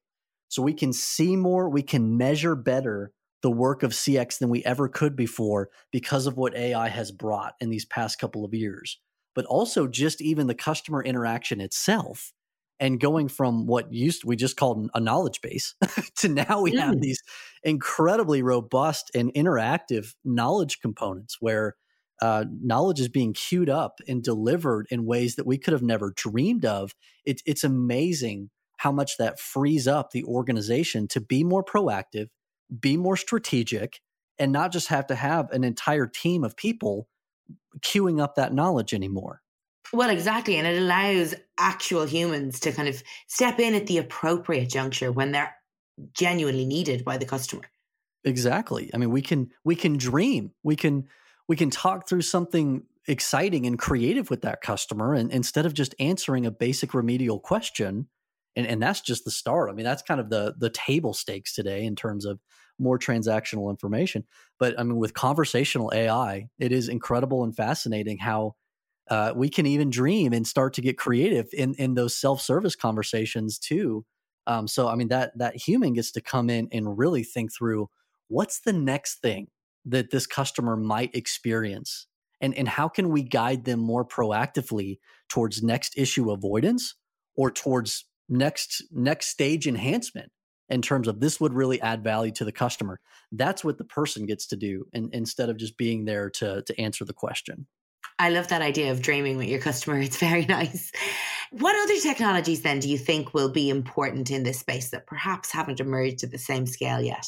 so 0.48 0.62
we 0.62 0.74
can 0.74 0.94
see 0.94 1.36
more 1.36 1.70
we 1.70 1.82
can 1.82 2.18
measure 2.18 2.56
better 2.56 3.12
the 3.42 3.52
work 3.52 3.84
of 3.84 3.92
cx 3.92 4.38
than 4.40 4.50
we 4.50 4.64
ever 4.64 4.88
could 4.88 5.16
before 5.16 5.70
because 5.92 6.28
of 6.28 6.38
what 6.38 6.56
ai 6.56 6.88
has 6.88 7.12
brought 7.12 7.56
in 7.60 7.70
these 7.70 7.86
past 7.86 8.20
couple 8.20 8.46
of 8.46 8.54
years 8.54 9.00
but 9.36 9.46
also 9.46 9.88
just 9.88 10.22
even 10.22 10.48
the 10.48 10.56
customer 10.56 11.04
interaction 11.04 11.60
itself 11.60 12.34
and 12.80 13.00
going 13.00 13.28
from 13.28 13.66
what 13.66 13.92
used 13.94 14.24
we 14.24 14.36
just 14.36 14.58
called 14.58 14.90
a 14.94 15.00
knowledge 15.00 15.42
base 15.42 15.76
to 16.18 16.30
now 16.30 16.62
we 16.62 16.72
mm. 16.72 16.80
have 16.80 17.00
these 17.02 17.22
incredibly 17.64 18.42
robust 18.42 19.12
and 19.14 19.34
interactive 19.34 20.16
knowledge 20.24 20.80
components 20.82 21.38
where 21.40 21.76
uh, 22.22 22.46
knowledge 22.62 23.00
is 23.00 23.08
being 23.08 23.34
queued 23.34 23.70
up 23.70 24.00
and 24.08 24.24
delivered 24.24 24.88
in 24.90 25.06
ways 25.06 25.36
that 25.36 25.48
we 25.48 25.58
could 25.58 25.72
have 25.72 25.84
never 25.84 26.12
dreamed 26.16 26.66
of. 26.66 26.94
It, 27.26 27.42
it's 27.46 27.64
amazing 27.64 28.50
how 28.78 28.92
much 28.92 29.18
that 29.18 29.40
frees 29.40 29.88
up 29.88 30.12
the 30.12 30.24
organization 30.26 31.08
to 31.10 31.22
be 31.22 31.44
more 31.44 31.64
proactive, 31.64 32.28
be 32.80 32.98
more 32.98 33.18
strategic, 33.18 34.02
and 34.38 34.52
not 34.52 34.72
just 34.72 34.88
have 34.88 35.08
to 35.08 35.16
have 35.16 35.50
an 35.52 35.64
entire 35.64 36.08
team 36.08 36.44
of 36.44 36.56
people 36.56 37.08
queuing 37.82 38.22
up 38.22 38.36
that 38.36 38.54
knowledge 38.54 38.94
anymore. 38.94 39.42
Well, 39.92 40.10
exactly. 40.10 40.58
And 40.58 40.68
it 40.68 40.78
allows 40.78 41.36
actual 41.58 42.06
humans 42.06 42.60
to 42.62 42.72
kind 42.72 42.88
of 42.88 43.02
step 43.28 43.60
in 43.60 43.74
at 43.74 43.88
the 43.88 43.98
appropriate 43.98 44.70
juncture 44.70 45.12
when 45.12 45.32
they're 45.32 45.56
genuinely 46.14 46.66
needed 46.66 47.04
by 47.04 47.18
the 47.18 47.26
customer. 47.26 47.64
Exactly. 48.24 48.92
I 48.94 48.98
mean, 48.98 49.12
we 49.12 49.22
can 49.22 49.50
we 49.64 49.76
can 49.76 49.98
dream. 49.98 50.52
We 50.64 50.76
can 50.76 51.08
we 51.48 51.56
can 51.56 51.70
talk 51.70 52.08
through 52.08 52.22
something 52.22 52.84
exciting 53.08 53.66
and 53.66 53.80
creative 53.80 54.30
with 54.30 54.42
that 54.44 54.62
customer 54.62 55.14
and 55.14 55.32
instead 55.32 55.66
of 55.66 55.74
just 55.74 55.96
answering 56.00 56.46
a 56.46 56.52
basic 56.52 56.94
remedial 56.94 57.40
question 57.40 58.08
and, 58.56 58.68
and 58.68 58.82
that's 58.82 59.02
just 59.02 59.26
the 59.26 59.32
start 59.32 59.70
i 59.70 59.74
mean 59.74 59.86
that's 59.86 60.04
kind 60.04 60.20
of 60.20 60.30
the 60.30 60.54
the 60.60 60.70
table 60.70 61.14
stakes 61.14 61.56
today 61.56 61.86
in 61.86 61.96
terms 61.96 62.24
of 62.24 62.40
more 62.78 63.00
transactional 63.00 63.72
information 63.72 64.24
but 64.60 64.80
i 64.80 64.84
mean 64.84 64.98
with 64.98 65.16
conversational 65.16 65.92
ai 65.96 66.48
it 66.60 66.72
is 66.72 66.88
incredible 66.88 67.44
and 67.44 67.56
fascinating 67.56 68.20
how 68.20 68.54
uh, 69.10 69.34
we 69.36 69.50
can 69.50 69.66
even 69.66 69.90
dream 69.90 70.34
and 70.34 70.46
start 70.46 70.74
to 70.74 70.82
get 70.82 70.98
creative 70.98 71.48
in 71.54 71.74
in 71.76 71.96
those 71.96 72.16
self-service 72.16 72.76
conversations 72.76 73.60
too. 73.60 74.06
Um, 74.48 74.68
so 74.68 74.88
i 74.88 74.96
mean 74.96 75.10
that 75.10 75.38
that 75.38 75.56
human 75.56 75.94
gets 75.94 76.12
to 76.14 76.22
come 76.22 76.50
in 76.50 76.70
and 76.72 76.98
really 76.98 77.24
think 77.24 77.54
through 77.54 77.90
what's 78.30 78.62
the 78.62 78.74
next 78.74 79.22
thing 79.22 79.48
that 79.86 80.12
this 80.12 80.26
customer 80.26 80.76
might 80.76 81.14
experience 81.14 82.08
and 82.42 82.56
and 82.56 82.68
how 82.68 82.88
can 82.88 83.10
we 83.10 83.22
guide 83.22 83.66
them 83.66 83.80
more 83.80 84.06
proactively 84.06 85.00
towards 85.28 85.62
next 85.62 85.98
issue 85.98 86.32
avoidance 86.32 86.96
or 87.36 87.52
towards 87.52 88.06
next 88.28 88.84
next 88.92 89.28
stage 89.28 89.68
enhancement 89.68 90.32
in 90.70 90.82
terms 90.82 91.08
of 91.08 91.20
this 91.20 91.40
would 91.40 91.54
really 91.54 91.82
add 91.82 92.04
value 92.04 92.32
to 92.32 92.46
the 92.46 92.52
customer. 92.52 93.00
That's 93.32 93.64
what 93.64 93.80
the 93.80 93.84
person 93.84 94.28
gets 94.28 94.46
to 94.48 94.56
do 94.56 94.86
and, 94.94 95.10
instead 95.14 95.50
of 95.50 95.58
just 95.58 95.78
being 95.78 96.06
there 96.06 96.30
to 96.32 96.64
to 96.64 96.82
answer 96.82 97.06
the 97.06 97.14
question 97.14 97.68
I 98.18 98.30
love 98.30 98.50
that 98.50 98.62
idea 98.62 98.92
of 98.92 99.02
dreaming 99.02 99.38
with 99.38 99.48
your 99.48 99.60
customer. 99.62 100.00
It's 100.00 100.18
very 100.18 100.46
nice. 100.50 100.92
What 101.52 101.76
other 101.76 102.00
technologies 102.00 102.62
then 102.62 102.80
do 102.80 102.90
you 102.90 102.98
think 102.98 103.34
will 103.34 103.50
be 103.50 103.70
important 103.70 104.30
in 104.30 104.44
this 104.44 104.60
space 104.60 104.90
that 104.92 105.08
perhaps 105.08 105.52
haven't 105.52 105.80
emerged 105.80 106.24
at 106.24 106.32
the 106.32 106.38
same 106.38 106.68
scale 106.68 107.02
yet? 107.02 107.26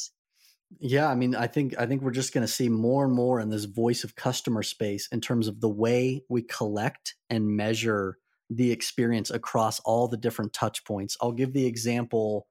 Yeah, 0.78 1.08
I 1.08 1.14
mean, 1.14 1.34
I 1.34 1.46
think 1.46 1.74
I 1.78 1.86
think 1.86 2.02
we're 2.02 2.12
just 2.12 2.32
going 2.32 2.46
to 2.46 2.52
see 2.52 2.68
more 2.68 3.04
and 3.04 3.12
more 3.12 3.40
in 3.40 3.50
this 3.50 3.64
voice 3.64 4.04
of 4.04 4.16
customer 4.16 4.62
space 4.62 5.08
in 5.12 5.20
terms 5.20 5.48
of 5.48 5.60
the 5.60 5.68
way 5.68 6.22
we 6.28 6.42
collect 6.42 7.14
and 7.28 7.56
measure 7.56 8.18
the 8.48 8.70
experience 8.70 9.30
across 9.30 9.80
all 9.80 10.08
the 10.08 10.16
different 10.16 10.52
touch 10.52 10.84
points. 10.84 11.16
I'll 11.20 11.32
give 11.32 11.52
the 11.52 11.66
example 11.66 12.46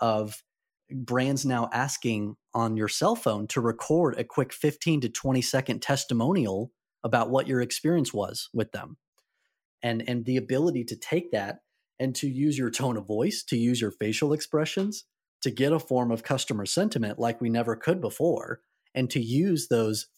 of 0.00 0.42
brands 0.90 1.44
now 1.44 1.68
asking 1.72 2.36
on 2.54 2.76
your 2.76 2.88
cell 2.88 3.16
phone 3.16 3.46
to 3.48 3.60
record 3.60 4.18
a 4.18 4.24
quick 4.24 4.52
15 4.52 5.02
to 5.02 5.08
20 5.08 5.42
second 5.42 5.82
testimonial 5.82 6.72
about 7.06 7.30
what 7.30 7.46
your 7.46 7.62
experience 7.62 8.12
was 8.12 8.50
with 8.52 8.72
them. 8.72 8.98
And 9.82 10.02
and 10.06 10.24
the 10.24 10.36
ability 10.36 10.84
to 10.84 10.96
take 10.96 11.30
that 11.30 11.60
and 11.98 12.14
to 12.16 12.28
use 12.28 12.58
your 12.58 12.70
tone 12.70 12.96
of 12.96 13.06
voice, 13.06 13.42
to 13.44 13.56
use 13.56 13.80
your 13.80 13.92
facial 13.92 14.32
expressions, 14.32 15.04
to 15.42 15.50
get 15.50 15.72
a 15.72 15.78
form 15.78 16.10
of 16.10 16.24
customer 16.24 16.66
sentiment 16.66 17.18
like 17.18 17.40
we 17.40 17.48
never 17.48 17.76
could 17.76 18.00
before 18.00 18.60
and 18.94 19.08
to 19.10 19.20
use 19.20 19.68
those 19.68 20.08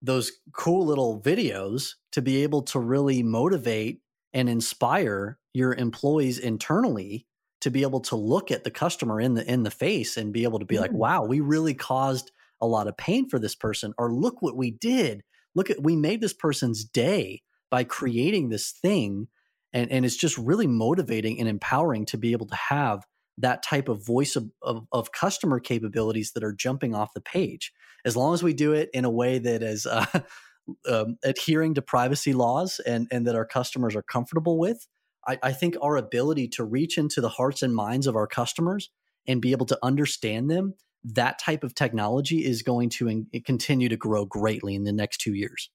those 0.00 0.32
cool 0.52 0.86
little 0.86 1.20
videos 1.20 1.94
to 2.10 2.22
be 2.22 2.42
able 2.42 2.62
to 2.62 2.80
really 2.80 3.22
motivate 3.22 4.00
and 4.32 4.48
inspire 4.48 5.38
your 5.52 5.74
employees 5.74 6.38
internally 6.38 7.26
to 7.60 7.70
be 7.70 7.82
able 7.82 8.00
to 8.00 8.16
look 8.16 8.50
at 8.50 8.64
the 8.64 8.70
customer 8.70 9.20
in 9.20 9.34
the 9.34 9.48
in 9.50 9.62
the 9.62 9.70
face 9.70 10.16
and 10.16 10.32
be 10.32 10.44
able 10.44 10.58
to 10.58 10.64
be 10.64 10.76
mm. 10.76 10.80
like 10.80 10.92
wow 10.92 11.24
we 11.24 11.40
really 11.40 11.74
caused 11.74 12.30
a 12.60 12.66
lot 12.66 12.88
of 12.88 12.96
pain 12.96 13.28
for 13.28 13.38
this 13.38 13.54
person 13.54 13.92
or 13.98 14.12
look 14.12 14.40
what 14.40 14.56
we 14.56 14.70
did 14.70 15.22
look 15.54 15.70
at 15.70 15.82
we 15.82 15.96
made 15.96 16.20
this 16.20 16.32
person's 16.32 16.84
day 16.84 17.42
by 17.70 17.84
creating 17.84 18.48
this 18.48 18.70
thing 18.70 19.28
and 19.72 19.90
and 19.90 20.04
it's 20.04 20.16
just 20.16 20.36
really 20.38 20.66
motivating 20.66 21.40
and 21.40 21.48
empowering 21.48 22.06
to 22.06 22.18
be 22.18 22.32
able 22.32 22.46
to 22.46 22.56
have 22.56 23.04
that 23.38 23.62
type 23.62 23.88
of 23.88 24.04
voice 24.04 24.36
of, 24.36 24.50
of, 24.60 24.86
of, 24.92 25.12
customer 25.12 25.58
capabilities 25.58 26.32
that 26.32 26.44
are 26.44 26.52
jumping 26.52 26.94
off 26.94 27.14
the 27.14 27.20
page. 27.20 27.72
As 28.04 28.16
long 28.16 28.34
as 28.34 28.42
we 28.42 28.52
do 28.52 28.72
it 28.72 28.90
in 28.92 29.04
a 29.04 29.10
way 29.10 29.38
that 29.38 29.62
is 29.62 29.86
uh, 29.86 30.04
um, 30.88 31.16
adhering 31.24 31.74
to 31.74 31.82
privacy 31.82 32.32
laws 32.32 32.80
and, 32.84 33.08
and 33.10 33.26
that 33.26 33.34
our 33.34 33.46
customers 33.46 33.96
are 33.96 34.02
comfortable 34.02 34.58
with, 34.58 34.86
I, 35.26 35.38
I 35.42 35.52
think 35.52 35.76
our 35.80 35.96
ability 35.96 36.48
to 36.48 36.64
reach 36.64 36.98
into 36.98 37.20
the 37.20 37.28
hearts 37.28 37.62
and 37.62 37.74
minds 37.74 38.06
of 38.06 38.16
our 38.16 38.26
customers 38.26 38.90
and 39.26 39.40
be 39.40 39.52
able 39.52 39.66
to 39.66 39.78
understand 39.82 40.50
them, 40.50 40.74
that 41.04 41.38
type 41.38 41.64
of 41.64 41.74
technology 41.74 42.44
is 42.44 42.62
going 42.62 42.88
to 42.90 43.08
in, 43.08 43.26
continue 43.44 43.88
to 43.88 43.96
grow 43.96 44.24
greatly 44.24 44.74
in 44.74 44.84
the 44.84 44.92
next 44.92 45.18
two 45.18 45.34
years. 45.34 45.70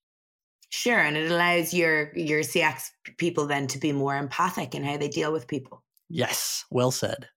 Sure, 0.69 0.99
and 0.99 1.15
it 1.15 1.31
allows 1.31 1.73
your 1.73 2.15
your 2.15 2.41
CX 2.41 2.89
people 3.17 3.47
then 3.47 3.67
to 3.67 3.79
be 3.79 3.91
more 3.91 4.17
empathic 4.17 4.75
in 4.75 4.83
how 4.83 4.97
they 4.97 5.07
deal 5.07 5.31
with 5.31 5.47
people. 5.47 5.83
Yes, 6.09 6.65
well 6.69 6.91
said. 6.91 7.27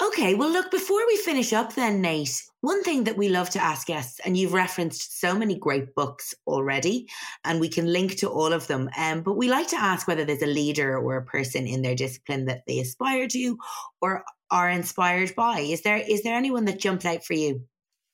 Okay, 0.00 0.36
well, 0.36 0.50
look, 0.50 0.70
before 0.70 1.04
we 1.08 1.16
finish 1.16 1.52
up, 1.52 1.74
then, 1.74 2.00
Nate, 2.00 2.44
one 2.60 2.84
thing 2.84 3.04
that 3.04 3.16
we 3.16 3.28
love 3.28 3.50
to 3.50 3.62
ask 3.62 3.88
guests, 3.88 4.20
and 4.24 4.36
you've 4.36 4.52
referenced 4.52 5.20
so 5.20 5.36
many 5.36 5.58
great 5.58 5.92
books 5.96 6.34
already, 6.46 7.08
and 7.44 7.58
we 7.58 7.68
can 7.68 7.92
link 7.92 8.16
to 8.18 8.28
all 8.28 8.52
of 8.52 8.68
them. 8.68 8.88
Um, 8.96 9.22
but 9.22 9.34
we 9.36 9.48
like 9.48 9.66
to 9.68 9.80
ask 9.80 10.06
whether 10.06 10.24
there's 10.24 10.42
a 10.42 10.46
leader 10.46 10.96
or 10.96 11.16
a 11.16 11.24
person 11.24 11.66
in 11.66 11.82
their 11.82 11.96
discipline 11.96 12.44
that 12.44 12.62
they 12.68 12.78
aspire 12.78 13.26
to 13.26 13.58
or 14.00 14.24
are 14.52 14.70
inspired 14.70 15.34
by. 15.34 15.60
Is 15.60 15.82
there 15.82 15.96
is 15.96 16.22
there 16.22 16.36
anyone 16.36 16.64
that 16.66 16.78
jumps 16.78 17.04
out 17.04 17.24
for 17.24 17.34
you? 17.34 17.64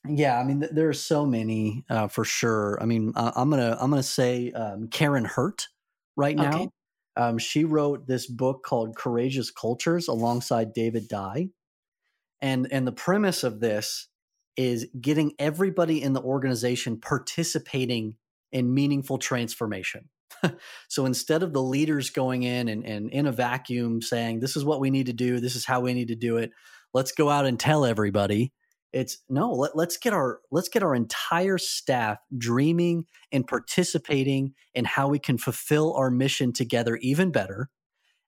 Yeah, 0.08 0.38
I 0.38 0.44
mean, 0.44 0.60
th- 0.60 0.72
there 0.72 0.88
are 0.88 0.94
so 0.94 1.26
many 1.26 1.84
uh, 1.90 2.08
for 2.08 2.24
sure. 2.24 2.78
I 2.80 2.86
mean, 2.86 3.12
uh, 3.14 3.32
I'm 3.36 3.50
gonna 3.50 3.76
I'm 3.78 3.90
gonna 3.90 4.02
say 4.02 4.52
um, 4.52 4.88
Karin 4.88 5.26
Hurt 5.26 5.68
right 6.16 6.36
now. 6.36 6.48
Okay. 6.48 6.68
Um, 7.16 7.38
she 7.38 7.64
wrote 7.64 8.06
this 8.06 8.26
book 8.26 8.64
called 8.64 8.96
Courageous 8.96 9.50
Cultures 9.50 10.08
alongside 10.08 10.72
David 10.72 11.08
Dye 11.08 11.50
and 12.44 12.68
and 12.70 12.86
the 12.86 12.92
premise 12.92 13.42
of 13.42 13.60
this 13.60 14.08
is 14.56 14.86
getting 15.00 15.32
everybody 15.38 16.02
in 16.02 16.12
the 16.12 16.20
organization 16.20 17.00
participating 17.00 18.16
in 18.52 18.72
meaningful 18.72 19.18
transformation. 19.18 20.10
So 20.88 21.06
instead 21.06 21.42
of 21.42 21.54
the 21.54 21.62
leaders 21.62 22.10
going 22.10 22.42
in 22.42 22.68
and, 22.68 22.84
and 22.84 23.10
in 23.10 23.26
a 23.26 23.32
vacuum 23.32 24.02
saying 24.02 24.40
this 24.40 24.56
is 24.56 24.64
what 24.64 24.78
we 24.78 24.90
need 24.90 25.06
to 25.06 25.14
do. 25.14 25.40
This 25.40 25.56
is 25.56 25.64
how 25.64 25.80
we 25.80 25.94
need 25.94 26.08
to 26.08 26.14
do 26.14 26.36
it. 26.36 26.50
Let's 26.92 27.12
go 27.12 27.30
out 27.30 27.46
and 27.46 27.58
tell 27.58 27.86
everybody 27.86 28.52
it's 28.92 29.18
no 29.30 29.50
let, 29.50 29.74
let's 29.74 29.96
get 29.96 30.12
our 30.12 30.40
let's 30.52 30.68
get 30.68 30.82
our 30.82 30.94
entire 30.94 31.56
staff 31.56 32.18
dreaming 32.36 33.06
and 33.32 33.46
participating 33.46 34.52
in 34.74 34.84
how 34.84 35.08
we 35.08 35.18
can 35.18 35.38
fulfill 35.38 35.94
our 35.94 36.10
mission 36.10 36.52
together 36.52 36.98
even 37.00 37.32
better 37.32 37.70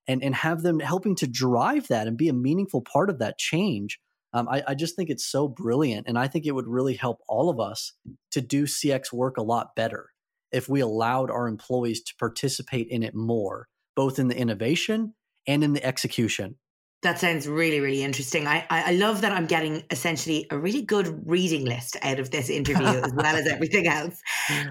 and 0.07 0.23
and 0.23 0.33
have 0.33 0.63
them 0.63 0.79
helping 0.79 1.15
to 1.17 1.27
drive 1.27 1.87
that 1.87 2.07
and 2.07 2.17
be 2.17 2.29
a 2.29 2.33
meaningful 2.33 2.81
part 2.81 3.11
of 3.11 3.19
that 3.19 3.37
change 3.37 3.99
um, 4.33 4.47
I, 4.49 4.63
I, 4.67 4.75
just 4.75 4.95
think 4.95 5.09
it's 5.09 5.25
so 5.25 5.47
brilliant. 5.47 6.07
And 6.07 6.17
I 6.17 6.27
think 6.27 6.45
it 6.45 6.51
would 6.51 6.67
really 6.67 6.95
help 6.95 7.21
all 7.27 7.49
of 7.49 7.59
us 7.59 7.93
to 8.31 8.41
do 8.41 8.63
CX 8.63 9.13
work 9.13 9.37
a 9.37 9.43
lot 9.43 9.75
better 9.75 10.09
if 10.51 10.67
we 10.69 10.79
allowed 10.79 11.31
our 11.31 11.47
employees 11.47 12.01
to 12.03 12.15
participate 12.17 12.87
in 12.89 13.03
it 13.03 13.15
more, 13.15 13.67
both 13.95 14.19
in 14.19 14.27
the 14.27 14.37
innovation 14.37 15.13
and 15.47 15.63
in 15.63 15.73
the 15.73 15.83
execution. 15.83 16.55
That 17.03 17.19
sounds 17.19 17.47
really, 17.47 17.79
really 17.79 18.03
interesting. 18.03 18.47
I, 18.47 18.65
I 18.69 18.93
love 18.93 19.21
that 19.21 19.31
I'm 19.31 19.45
getting 19.45 19.83
essentially 19.91 20.47
a 20.49 20.57
really 20.57 20.81
good 20.81 21.23
reading 21.27 21.63
list 21.63 21.95
out 22.01 22.19
of 22.19 22.31
this 22.31 22.49
interview 22.59 22.87
as 22.87 23.13
well 23.13 23.35
as 23.35 23.47
everything 23.47 23.87
else. 23.87 24.19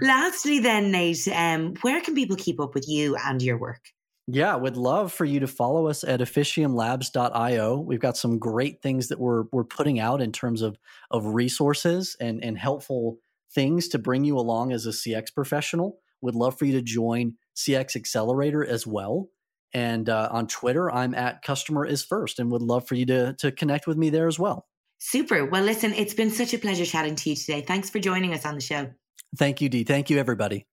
Lastly, 0.03 0.59
then, 0.59 0.91
Nate, 0.91 1.29
um, 1.29 1.75
where 1.83 2.01
can 2.01 2.15
people 2.15 2.37
keep 2.37 2.61
up 2.61 2.75
with 2.75 2.89
you 2.89 3.17
and 3.25 3.41
your 3.41 3.59
work? 3.59 3.81
Yeah, 4.29 4.57
would 4.57 4.77
love 4.77 5.13
for 5.13 5.25
you 5.25 5.41
to 5.41 5.47
follow 5.47 5.87
us 5.87 6.03
at 6.03 6.21
officiumlabs.io. 6.21 7.79
We've 7.79 8.01
got 8.01 8.17
some 8.17 8.39
great 8.39 8.83
things 8.83 9.09
that 9.09 9.21
we're 9.21 9.45
we're 9.53 9.65
putting 9.65 10.01
out 10.01 10.21
in 10.21 10.33
terms 10.33 10.63
of 10.63 10.77
of 11.11 11.27
resources 11.27 12.17
and 12.21 12.43
and 12.43 12.59
helpful 12.59 13.19
things 13.53 13.89
to 13.89 13.99
bring 13.99 14.25
you 14.25 14.37
along 14.37 14.73
as 14.73 14.87
a 14.87 14.91
CX 14.91 15.33
professional. 15.33 15.99
Would 16.23 16.35
love 16.35 16.59
for 16.59 16.65
you 16.65 16.73
to 16.73 16.83
join 16.83 17.35
CX 17.55 17.95
Accelerator 17.95 18.65
as 18.65 18.87
well. 18.87 19.29
And 19.73 20.09
uh, 20.09 20.29
on 20.33 20.49
Twitter, 20.49 20.91
I'm 20.91 21.15
at 21.15 21.43
customer 21.43 21.85
is 21.85 22.03
first 22.03 22.39
and 22.41 22.51
would 22.51 22.63
love 22.63 22.89
for 22.89 22.97
you 22.97 23.07
to 23.07 23.35
to 23.35 23.53
connect 23.53 23.87
with 23.87 23.97
me 23.97 24.11
there 24.11 24.27
as 24.27 24.41
well. 24.41 24.67
Super. 24.99 25.45
Well, 25.45 25.63
listen, 25.63 25.93
it's 25.93 26.15
been 26.15 26.31
such 26.31 26.53
a 26.53 26.59
pleasure 26.59 26.87
chatting 26.87 27.15
to 27.15 27.31
you 27.31 27.37
today. 27.37 27.61
Thanks 27.61 27.91
for 27.91 28.01
joining 28.01 28.35
us 28.35 28.45
on 28.45 28.57
the 28.57 28.61
show. 28.61 28.91
Thank 29.37 29.61
you, 29.61 29.69
Dee. 29.69 29.85
Thank 29.85 30.11
you, 30.11 30.19
everybody. 30.19 30.67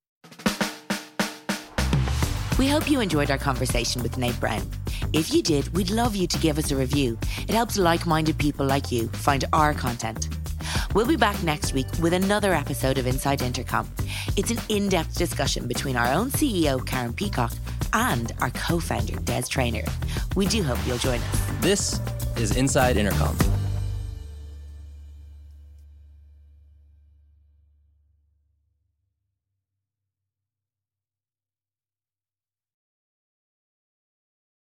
We 2.63 2.69
hope 2.69 2.89
you 2.89 3.01
enjoyed 3.01 3.29
our 3.29 3.37
conversation 3.37 4.01
with 4.01 4.17
Nate 4.17 4.39
Brown. 4.39 4.65
If 5.11 5.33
you 5.33 5.43
did, 5.43 5.67
we'd 5.75 5.89
love 5.89 6.15
you 6.15 6.27
to 6.27 6.37
give 6.37 6.57
us 6.57 6.71
a 6.71 6.77
review. 6.77 7.19
It 7.39 7.49
helps 7.49 7.77
like 7.77 8.05
minded 8.05 8.37
people 8.37 8.65
like 8.65 8.89
you 8.89 9.09
find 9.09 9.43
our 9.51 9.73
content. 9.73 10.29
We'll 10.93 11.05
be 11.05 11.17
back 11.17 11.43
next 11.43 11.73
week 11.73 11.87
with 12.01 12.13
another 12.13 12.53
episode 12.53 12.97
of 12.97 13.05
Inside 13.05 13.41
Intercom. 13.41 13.89
It's 14.37 14.49
an 14.49 14.59
in 14.69 14.87
depth 14.87 15.17
discussion 15.17 15.67
between 15.67 15.97
our 15.97 16.07
own 16.13 16.31
CEO, 16.31 16.87
Karen 16.87 17.11
Peacock, 17.11 17.51
and 17.91 18.31
our 18.39 18.51
co 18.51 18.79
founder, 18.79 19.17
Des 19.17 19.43
Traynor. 19.49 19.83
We 20.37 20.47
do 20.47 20.63
hope 20.63 20.79
you'll 20.87 20.97
join 20.99 21.19
us. 21.19 21.41
This 21.59 21.99
is 22.37 22.55
Inside 22.55 22.95
Intercom. 22.95 23.35